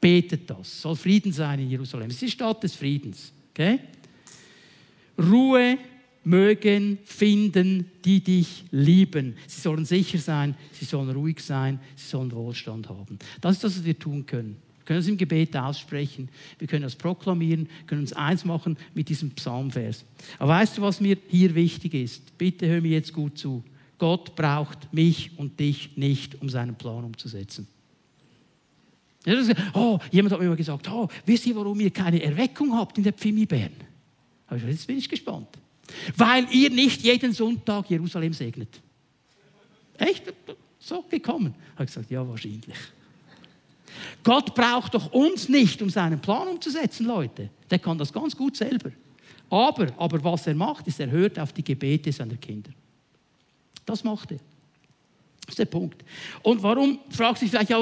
[0.00, 0.82] Betet das.
[0.82, 2.08] Soll Frieden sein in Jerusalem.
[2.08, 3.32] Es ist die Stadt des Friedens.
[3.52, 3.78] Okay?
[5.16, 5.78] Ruhe
[6.24, 9.34] mögen finden, die dich lieben.
[9.46, 13.18] Sie sollen sicher sein, sie sollen ruhig sein, sie sollen Wohlstand haben.
[13.40, 14.56] Das ist das, was wir tun können.
[14.78, 19.08] Wir können es im Gebet aussprechen, wir können das proklamieren, können uns eins machen mit
[19.08, 20.04] diesem Psalmvers.
[20.38, 22.36] Aber weißt du, was mir hier wichtig ist?
[22.36, 23.62] Bitte hör mir jetzt gut zu.
[23.98, 27.68] Gott braucht mich und dich nicht, um seinen Plan umzusetzen.
[29.72, 33.04] Oh, jemand hat mir mal gesagt, oh, wisst ihr, warum ihr keine Erweckung habt in
[33.04, 33.70] der Pfimi Bern?
[34.66, 35.61] Jetzt bin ich gespannt
[36.16, 38.80] weil ihr nicht jeden Sonntag Jerusalem segnet.
[39.98, 40.32] Echt?
[40.78, 41.54] So gekommen?
[41.74, 42.76] Habe gesagt, ja, wahrscheinlich.
[44.24, 47.50] Gott braucht doch uns nicht, um seinen Plan umzusetzen, Leute.
[47.70, 48.90] Der kann das ganz gut selber.
[49.50, 52.70] Aber, aber was er macht, ist, er hört auf die Gebete seiner Kinder.
[53.84, 54.38] Das macht er.
[55.44, 56.02] Das ist der Punkt.
[56.42, 57.72] Und warum, fragt sich vielleicht,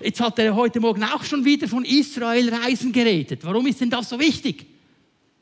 [0.00, 3.40] jetzt hat er heute Morgen auch schon wieder von Israel-Reisen geredet.
[3.42, 4.66] Warum ist denn das so wichtig?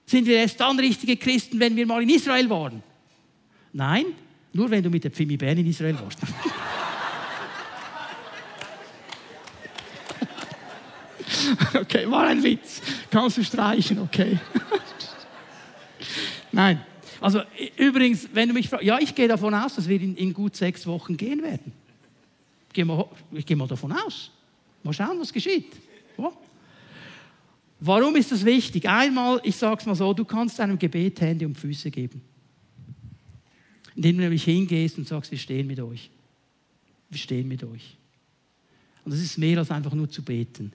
[0.08, 2.82] Sind wir erst dann richtige Christen, wenn wir mal in Israel waren?
[3.74, 4.06] Nein,
[4.54, 6.20] nur wenn du mit der Pfimi Bern in Israel warst.
[11.74, 12.80] okay, war ein Witz.
[13.10, 14.38] Kannst du streichen, okay.
[16.52, 16.80] Nein.
[17.20, 17.42] Also
[17.76, 20.56] übrigens, wenn du mich fragst, ja, ich gehe davon aus, dass wir in, in gut
[20.56, 21.70] sechs Wochen gehen werden.
[22.68, 24.30] Ich gehe mal davon aus.
[24.82, 25.70] Mal schauen, was geschieht.
[26.16, 26.32] Ja.
[27.80, 28.88] Warum ist das wichtig?
[28.88, 32.20] Einmal, ich sage es mal so, du kannst einem Gebet Hände und Füße geben.
[33.94, 36.10] Indem du nämlich hingehst und sagst, wir stehen mit euch.
[37.10, 37.96] Wir stehen mit euch.
[39.04, 40.72] Und das ist mehr als einfach nur zu beten.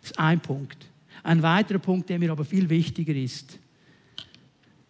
[0.00, 0.86] Das ist ein Punkt.
[1.22, 3.58] Ein weiterer Punkt, der mir aber viel wichtiger ist,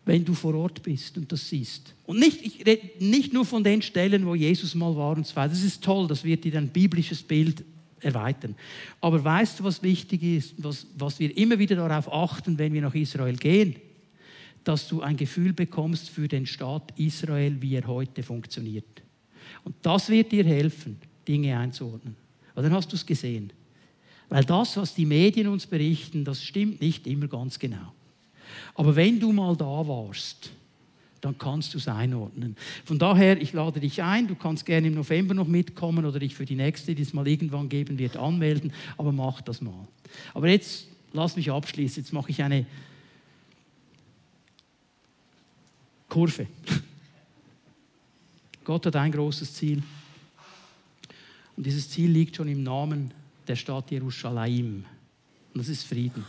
[0.04, 1.94] wenn du vor Ort bist und das siehst.
[2.04, 5.34] Und nicht, ich rede nicht nur von den Stellen, wo Jesus mal war und so.
[5.34, 7.64] Das ist toll, das wird dir ein biblisches Bild
[8.06, 8.54] erweitern.
[9.00, 12.82] Aber weißt du, was wichtig ist, was, was wir immer wieder darauf achten, wenn wir
[12.82, 13.76] nach Israel gehen?
[14.64, 19.02] Dass du ein Gefühl bekommst für den Staat Israel, wie er heute funktioniert.
[19.64, 22.16] Und das wird dir helfen, Dinge einzuordnen.
[22.54, 23.52] Und dann hast du es gesehen.
[24.28, 27.92] Weil das, was die Medien uns berichten, das stimmt nicht immer ganz genau.
[28.74, 30.50] Aber wenn du mal da warst,
[31.26, 32.56] dann kannst du es einordnen.
[32.84, 36.34] Von daher, ich lade dich ein, du kannst gerne im November noch mitkommen oder dich
[36.34, 39.88] für die nächste, die es mal irgendwann geben wird, anmelden, aber mach das mal.
[40.34, 42.64] Aber jetzt lass mich abschließen, jetzt mache ich eine
[46.08, 46.46] Kurve.
[48.64, 49.82] Gott hat ein großes Ziel.
[51.56, 53.12] Und dieses Ziel liegt schon im Namen
[53.48, 54.84] der Stadt Jerusalem.
[55.52, 56.24] Und das ist Frieden.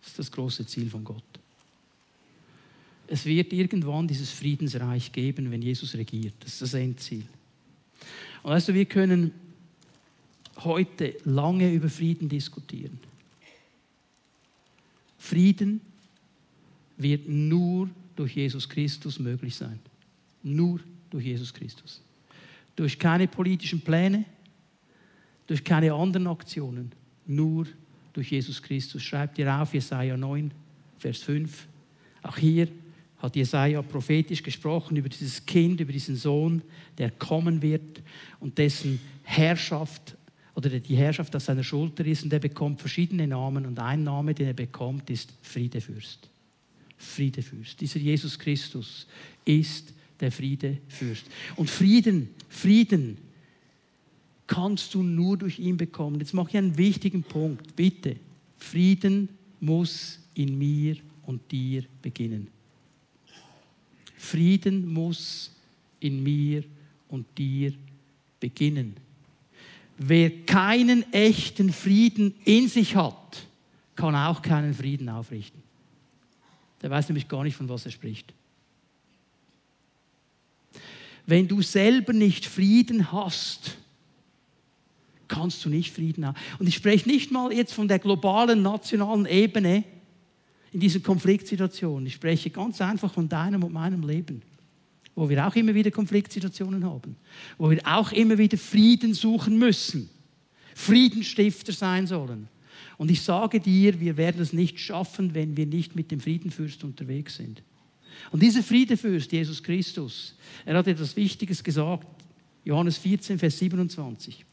[0.00, 1.22] Das ist das große Ziel von Gott.
[3.08, 6.34] Es wird irgendwann dieses Friedensreich geben, wenn Jesus regiert.
[6.40, 7.24] Das ist das Endziel.
[8.42, 9.32] Und weißt du, wir können
[10.58, 13.00] heute lange über Frieden diskutieren.
[15.18, 15.80] Frieden
[16.96, 19.78] wird nur durch Jesus Christus möglich sein.
[20.42, 20.80] Nur
[21.10, 22.02] durch Jesus Christus.
[22.76, 24.24] Durch keine politischen Pläne,
[25.46, 26.92] durch keine anderen Aktionen,
[27.26, 27.66] nur
[28.12, 29.02] durch Jesus Christus.
[29.02, 30.50] Schreibt ihr auf, Jesaja 9,
[30.98, 31.66] Vers 5.
[32.22, 32.68] Auch hier
[33.18, 36.62] hat Jesaja prophetisch gesprochen über dieses Kind, über diesen Sohn,
[36.96, 38.02] der kommen wird
[38.40, 40.16] und dessen Herrschaft
[40.54, 44.34] oder die Herrschaft auf seiner Schulter ist und er bekommt verschiedene Namen und ein Name,
[44.34, 46.28] den er bekommt, ist Friedefürst.
[46.96, 47.80] Friedefürst.
[47.80, 49.06] Dieser Jesus Christus
[49.44, 51.26] ist der Friedefürst.
[51.54, 53.18] Und Frieden, Frieden
[54.48, 56.18] kannst du nur durch ihn bekommen.
[56.18, 57.76] Jetzt mache ich einen wichtigen Punkt.
[57.76, 58.16] Bitte,
[58.56, 59.28] Frieden
[59.60, 62.48] muss in mir und dir beginnen.
[64.18, 65.54] Frieden muss
[66.00, 66.64] in mir
[67.08, 67.72] und dir
[68.40, 68.96] beginnen.
[69.96, 73.42] Wer keinen echten Frieden in sich hat,
[73.96, 75.62] kann auch keinen Frieden aufrichten.
[76.82, 78.32] Der weiß nämlich gar nicht, von was er spricht.
[81.26, 83.76] Wenn du selber nicht Frieden hast,
[85.26, 86.38] kannst du nicht Frieden haben.
[86.58, 89.84] Und ich spreche nicht mal jetzt von der globalen, nationalen Ebene,
[90.72, 92.06] in diesen Konfliktsituationen.
[92.06, 94.42] Ich spreche ganz einfach von deinem und meinem Leben,
[95.14, 97.16] wo wir auch immer wieder Konfliktsituationen haben,
[97.56, 100.10] wo wir auch immer wieder Frieden suchen müssen,
[100.74, 102.48] Friedenstifter sein sollen.
[102.98, 106.84] Und ich sage dir, wir werden es nicht schaffen, wenn wir nicht mit dem Friedenfürst
[106.84, 107.62] unterwegs sind.
[108.32, 112.06] Und dieser Friedefürst, Jesus Christus, er hat etwas Wichtiges gesagt.
[112.64, 114.44] Johannes 14, Vers 27.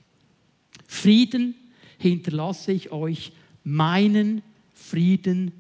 [0.88, 1.56] Frieden
[1.98, 3.32] hinterlasse ich euch,
[3.64, 4.42] meinen
[4.74, 5.52] Frieden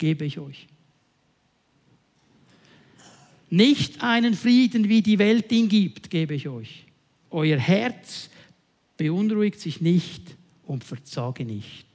[0.00, 0.66] gebe ich euch.
[3.50, 6.86] Nicht einen Frieden, wie die Welt ihn gibt, gebe ich euch.
[7.30, 8.30] Euer Herz
[8.96, 11.86] beunruhigt sich nicht und verzage nicht.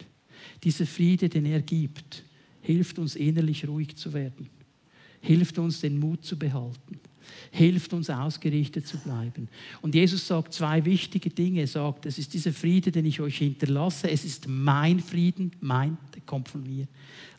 [0.63, 2.23] Dieser Friede, den er gibt,
[2.61, 4.49] hilft uns innerlich ruhig zu werden,
[5.21, 6.99] hilft uns den Mut zu behalten,
[7.51, 9.47] hilft uns ausgerichtet zu bleiben.
[9.81, 11.61] Und Jesus sagt zwei wichtige Dinge.
[11.61, 14.09] Er sagt, es ist dieser Friede, den ich euch hinterlasse.
[14.09, 16.87] Es ist mein Frieden, mein, der kommt von mir.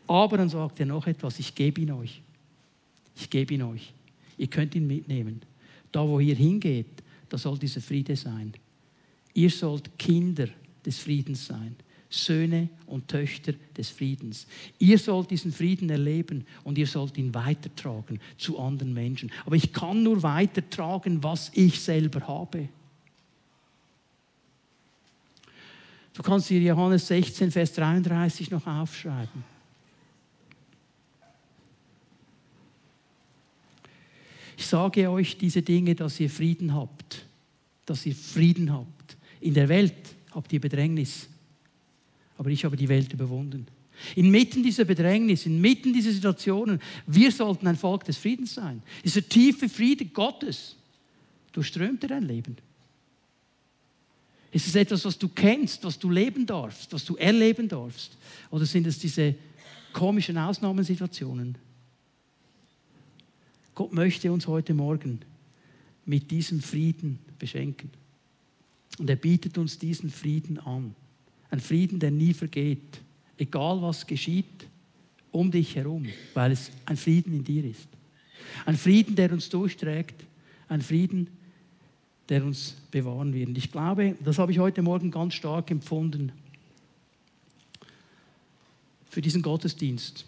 [0.07, 2.20] Aber dann sagt er noch etwas, ich gebe ihn euch.
[3.16, 3.92] Ich gebe ihn euch.
[4.38, 5.42] Ihr könnt ihn mitnehmen.
[5.90, 8.52] Da, wo ihr hingeht, da soll dieser Friede sein.
[9.34, 10.48] Ihr sollt Kinder
[10.84, 11.76] des Friedens sein.
[12.09, 14.46] Söhne und Töchter des Friedens.
[14.78, 19.30] Ihr sollt diesen Frieden erleben und ihr sollt ihn weitertragen zu anderen Menschen.
[19.44, 22.68] Aber ich kann nur weitertragen, was ich selber habe.
[26.14, 29.55] Du kannst dir Johannes 16, Vers 33 noch aufschreiben.
[34.57, 37.24] Ich sage euch diese Dinge, dass ihr Frieden habt.
[37.84, 39.16] Dass ihr Frieden habt.
[39.40, 39.94] In der Welt
[40.32, 41.28] habt ihr Bedrängnis.
[42.38, 43.66] Aber ich habe die Welt überwunden.
[44.14, 48.82] Inmitten dieser Bedrängnis, inmitten dieser Situationen, wir sollten ein Volk des Friedens sein.
[49.04, 50.76] Dieser tiefe Friede Gottes
[51.52, 52.57] durchströmt dein Leben.
[54.52, 58.16] Ist es etwas, was du kennst, was du leben darfst, was du erleben darfst?
[58.50, 59.34] Oder sind es diese
[59.92, 61.57] komischen Ausnahmesituationen?
[63.77, 65.20] Gott möchte uns heute Morgen
[66.07, 67.91] mit diesem Frieden beschenken.
[68.99, 70.95] Und er bietet uns diesen Frieden an.
[71.51, 73.03] Ein Frieden, der nie vergeht,
[73.37, 74.66] egal was geschieht
[75.31, 77.87] um dich herum, weil es ein Frieden in dir ist.
[78.64, 80.24] Ein Frieden, der uns durchträgt,
[80.70, 81.29] ein Frieden,
[82.31, 83.49] der uns bewahren wird.
[83.49, 86.33] Und ich glaube, das habe ich heute Morgen ganz stark empfunden
[89.11, 90.24] für diesen Gottesdienst.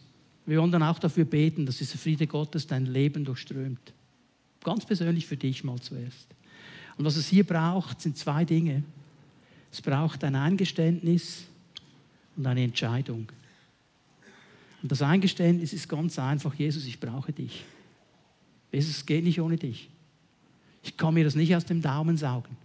[0.48, 3.92] Wir wollen dann auch dafür beten, dass dieser Friede Gottes dein Leben durchströmt.
[4.64, 6.26] Ganz persönlich für dich mal zuerst.
[6.96, 8.82] Und was es hier braucht, sind zwei Dinge.
[9.70, 11.44] Es braucht ein Eingeständnis
[12.34, 13.30] und eine Entscheidung.
[14.82, 17.66] Und das Eingeständnis ist ganz einfach, Jesus, ich brauche dich.
[18.72, 19.90] Jesus, es geht nicht ohne dich.
[20.82, 22.56] Ich kann mir das nicht aus dem Daumen saugen.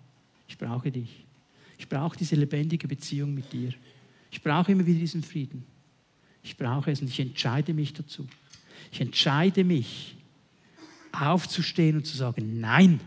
[0.48, 1.26] Ich brauche dich.
[1.78, 3.74] Ich brauche diese lebendige Beziehung mit dir.
[4.32, 5.73] Ich brauche immer wieder diesen Frieden.
[6.44, 8.28] Ich brauche es und ich entscheide mich dazu.
[8.92, 10.16] Ich entscheide mich,
[11.12, 13.00] aufzustehen und zu sagen, nein,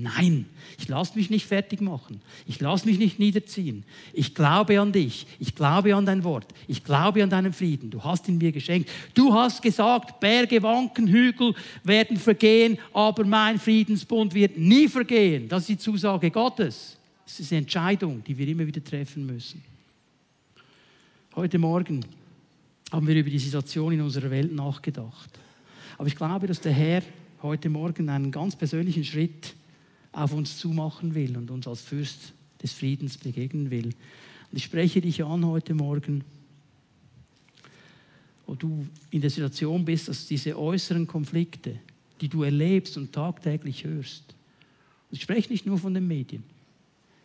[0.00, 0.46] Nein,
[0.78, 2.20] ich lasse mich nicht fertig machen.
[2.46, 3.82] Ich lasse mich nicht niederziehen.
[4.12, 5.26] Ich glaube an dich.
[5.40, 6.46] Ich glaube an dein Wort.
[6.68, 7.90] Ich glaube an deinen Frieden.
[7.90, 8.88] Du hast ihn mir geschenkt.
[9.12, 11.52] Du hast gesagt, Berge wanken, Hügel
[11.82, 15.48] werden vergehen, aber mein Friedensbund wird nie vergehen.
[15.48, 16.96] Das ist die Zusage Gottes.
[17.24, 19.64] Das ist eine Entscheidung, die wir immer wieder treffen müssen.
[21.34, 22.04] Heute Morgen
[22.90, 25.30] haben wir über die Situation in unserer Welt nachgedacht.
[25.98, 27.02] Aber ich glaube, dass der Herr
[27.42, 29.54] heute Morgen einen ganz persönlichen Schritt
[30.12, 32.32] auf uns zumachen will und uns als Fürst
[32.62, 33.86] des Friedens begegnen will.
[33.86, 36.24] Und ich spreche dich an heute Morgen,
[38.46, 41.78] wo du in der Situation bist, dass diese äußeren Konflikte,
[42.20, 44.34] die du erlebst und tagtäglich hörst,
[45.10, 46.42] und ich spreche nicht nur von den Medien,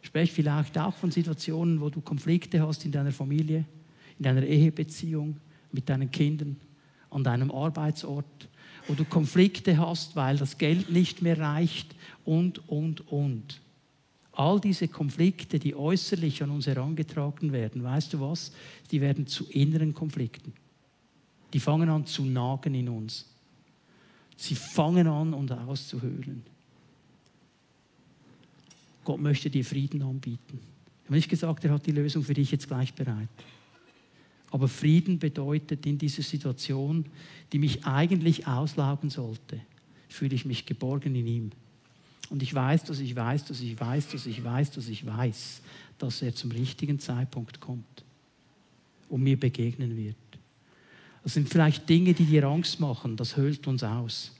[0.01, 3.65] ich spreche vielleicht auch von Situationen, wo du Konflikte hast in deiner Familie,
[4.19, 5.37] in deiner Ehebeziehung,
[5.73, 6.57] mit deinen Kindern,
[7.09, 8.47] an deinem Arbeitsort,
[8.87, 11.95] wo du Konflikte hast, weil das Geld nicht mehr reicht
[12.25, 13.61] und, und, und.
[14.33, 18.51] All diese Konflikte, die äußerlich an uns herangetragen werden, weißt du was?
[18.91, 20.53] Die werden zu inneren Konflikten.
[21.53, 23.29] Die fangen an zu nagen in uns.
[24.35, 26.43] Sie fangen an, uns auszuhöhlen.
[29.03, 30.59] Gott möchte dir Frieden anbieten.
[31.03, 33.29] Ich habe nicht gesagt, er hat die Lösung für dich jetzt gleich bereit.
[34.53, 37.07] Aber Frieden bedeutet in dieser Situation,
[37.51, 39.59] die mich eigentlich auslaugen sollte,
[40.07, 41.51] fühle ich mich geborgen in ihm.
[42.29, 45.61] Und ich weiß, dass ich weiß, dass ich weiß, dass ich weiß, dass ich weiß,
[45.97, 48.03] dass er zum richtigen Zeitpunkt kommt
[49.09, 50.15] und mir begegnen wird.
[51.23, 54.33] Das sind vielleicht Dinge, die dir Angst machen, das höhlt uns aus.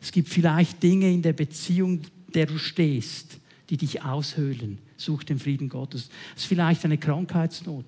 [0.00, 2.02] Es gibt vielleicht Dinge in der Beziehung,
[2.32, 3.38] der du stehst,
[3.70, 4.78] die dich aushöhlen.
[4.96, 6.10] Such den Frieden Gottes.
[6.36, 7.84] Es ist vielleicht eine Krankheitsnot.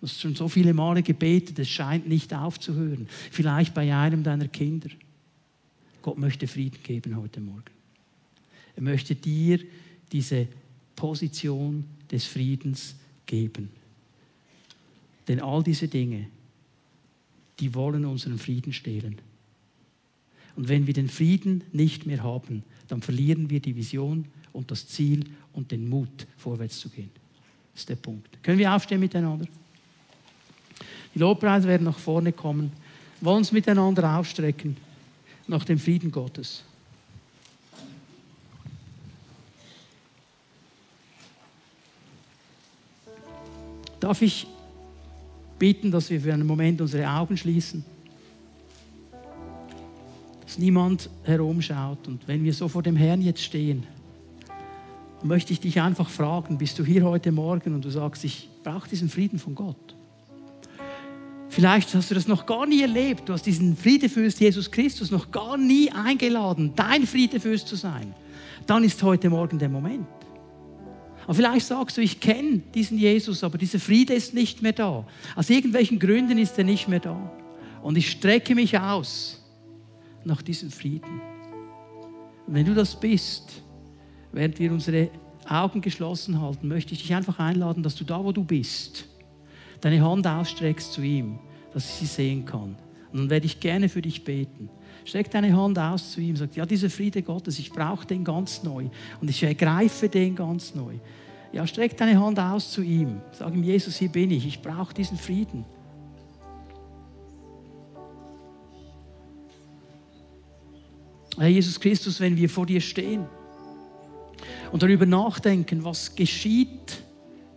[0.00, 3.08] Du hast schon so viele Male gebetet, es scheint nicht aufzuhören.
[3.30, 4.88] Vielleicht bei einem deiner Kinder.
[6.02, 7.64] Gott möchte Frieden geben heute Morgen.
[8.76, 9.58] Er möchte dir
[10.12, 10.46] diese
[10.94, 12.94] Position des Friedens
[13.26, 13.70] geben.
[15.26, 16.28] Denn all diese Dinge,
[17.58, 19.16] die wollen unseren Frieden stehlen.
[20.54, 24.86] Und wenn wir den Frieden nicht mehr haben, dann verlieren wir die Vision und das
[24.88, 27.10] Ziel und den Mut, vorwärts zu gehen.
[27.72, 28.42] Das ist der Punkt.
[28.42, 29.46] Können wir aufstehen miteinander?
[31.18, 32.70] Die Lobpreise werden nach vorne kommen.
[33.20, 34.76] Wollen uns miteinander ausstrecken
[35.48, 36.62] nach dem Frieden Gottes.
[43.98, 44.46] Darf ich
[45.58, 47.84] bitten, dass wir für einen Moment unsere Augen schließen?
[50.42, 52.06] Dass niemand herumschaut.
[52.06, 53.84] Und wenn wir so vor dem Herrn jetzt stehen,
[55.24, 58.88] möchte ich dich einfach fragen, bist du hier heute Morgen und du sagst, ich brauche
[58.88, 59.97] diesen Frieden von Gott?
[61.58, 63.28] Vielleicht hast du das noch gar nie erlebt.
[63.28, 68.14] Du hast diesen Friedefürst Jesus Christus noch gar nie eingeladen, dein Friedefürst zu sein.
[68.68, 70.06] Dann ist heute Morgen der Moment.
[71.24, 75.04] Aber vielleicht sagst du, ich kenne diesen Jesus, aber dieser Friede ist nicht mehr da.
[75.34, 77.18] Aus irgendwelchen Gründen ist er nicht mehr da.
[77.82, 79.44] Und ich strecke mich aus
[80.22, 81.20] nach diesem Frieden.
[82.46, 83.64] Und wenn du das bist,
[84.30, 85.10] während wir unsere
[85.48, 89.06] Augen geschlossen halten, möchte ich dich einfach einladen, dass du da, wo du bist,
[89.80, 91.40] deine Hand ausstreckst zu ihm
[91.72, 92.76] dass ich sie sehen kann.
[93.12, 94.68] Und dann werde ich gerne für dich beten.
[95.04, 98.62] Streck deine Hand aus zu ihm, sag, ja, dieser Friede Gottes, ich brauche den ganz
[98.62, 98.88] neu.
[99.20, 100.94] Und ich ergreife den ganz neu.
[101.52, 103.20] Ja, streck deine Hand aus zu ihm.
[103.32, 105.64] Sag ihm, Jesus, hier bin ich, ich brauche diesen Frieden.
[111.38, 113.24] Herr Jesus Christus, wenn wir vor dir stehen
[114.72, 117.02] und darüber nachdenken, was geschieht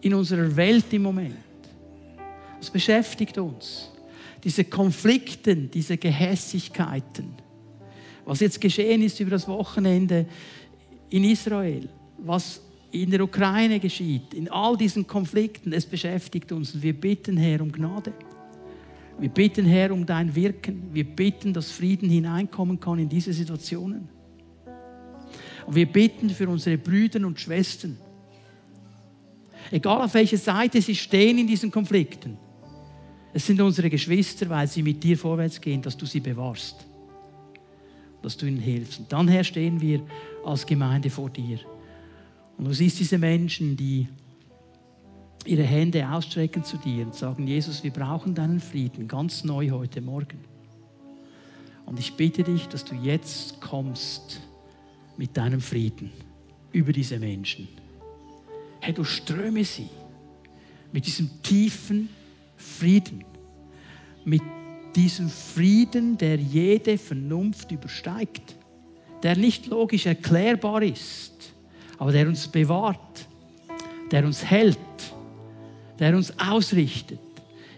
[0.01, 1.35] in unserer Welt im Moment,
[2.59, 3.90] was beschäftigt uns?
[4.43, 7.33] Diese Konflikten, diese Gehässigkeiten.
[8.25, 10.25] Was jetzt geschehen ist über das Wochenende
[11.09, 12.61] in Israel, was
[12.91, 16.73] in der Ukraine geschieht, in all diesen Konflikten, es beschäftigt uns.
[16.73, 18.13] Und wir bitten, Herr, um Gnade.
[19.19, 20.89] Wir bitten, Herr, um dein Wirken.
[20.93, 24.09] Wir bitten, dass Frieden hineinkommen kann in diese Situationen.
[25.65, 27.97] Und wir bitten für unsere Brüder und Schwestern.
[29.69, 32.37] Egal auf welcher Seite sie stehen in diesen Konflikten.
[33.33, 36.85] Es sind unsere Geschwister, weil sie mit dir vorwärts gehen, dass du sie bewahrst,
[38.21, 38.99] dass du ihnen hilfst.
[38.99, 40.01] Und dann, Herr, stehen wir
[40.43, 41.59] als Gemeinde vor dir.
[42.57, 44.07] Und du siehst diese Menschen, die
[45.45, 50.01] ihre Hände ausstrecken zu dir und sagen, Jesus, wir brauchen deinen Frieden ganz neu heute
[50.01, 50.39] Morgen.
[51.85, 54.41] Und ich bitte dich, dass du jetzt kommst
[55.17, 56.11] mit deinem Frieden
[56.71, 57.67] über diese Menschen.
[58.81, 59.89] Herr, du ströme sie
[60.91, 62.09] mit diesem tiefen
[62.61, 63.23] Frieden.
[64.23, 64.41] Mit
[64.95, 68.55] diesem Frieden, der jede Vernunft übersteigt.
[69.23, 71.53] der nicht logisch erklärbar ist,
[71.97, 73.27] aber der uns bewahrt,
[74.09, 74.77] der uns hält,
[75.99, 77.19] der uns ausrichtet.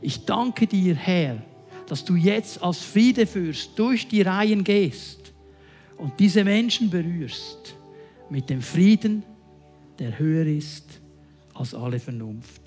[0.02, 1.42] Ich danke dir, Herr,
[1.88, 5.34] dass du jetzt als Friedefürst durch die Reihen gehst
[5.98, 7.76] und diese Menschen berührst
[8.30, 9.24] mit dem Frieden,
[10.00, 11.02] der höher ist
[11.54, 12.63] als alle Vernunft.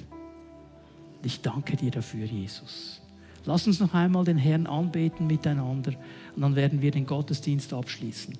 [1.26, 3.00] Ich danke dir dafür, Jesus.
[3.46, 5.90] Lass uns noch einmal den Herrn anbeten miteinander
[6.36, 8.38] und dann werden wir den Gottesdienst abschließen.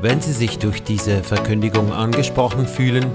[0.00, 3.06] Wenn Sie sich durch diese Verkündigung angesprochen fühlen,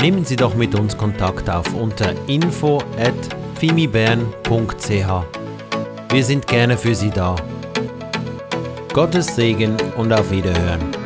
[0.00, 3.12] nehmen Sie doch mit uns Kontakt auf unter info at
[3.56, 5.41] fimibern.ch.
[6.12, 7.34] Wir sind gerne für Sie da.
[8.92, 11.01] Gottes Segen und auf Wiederhören.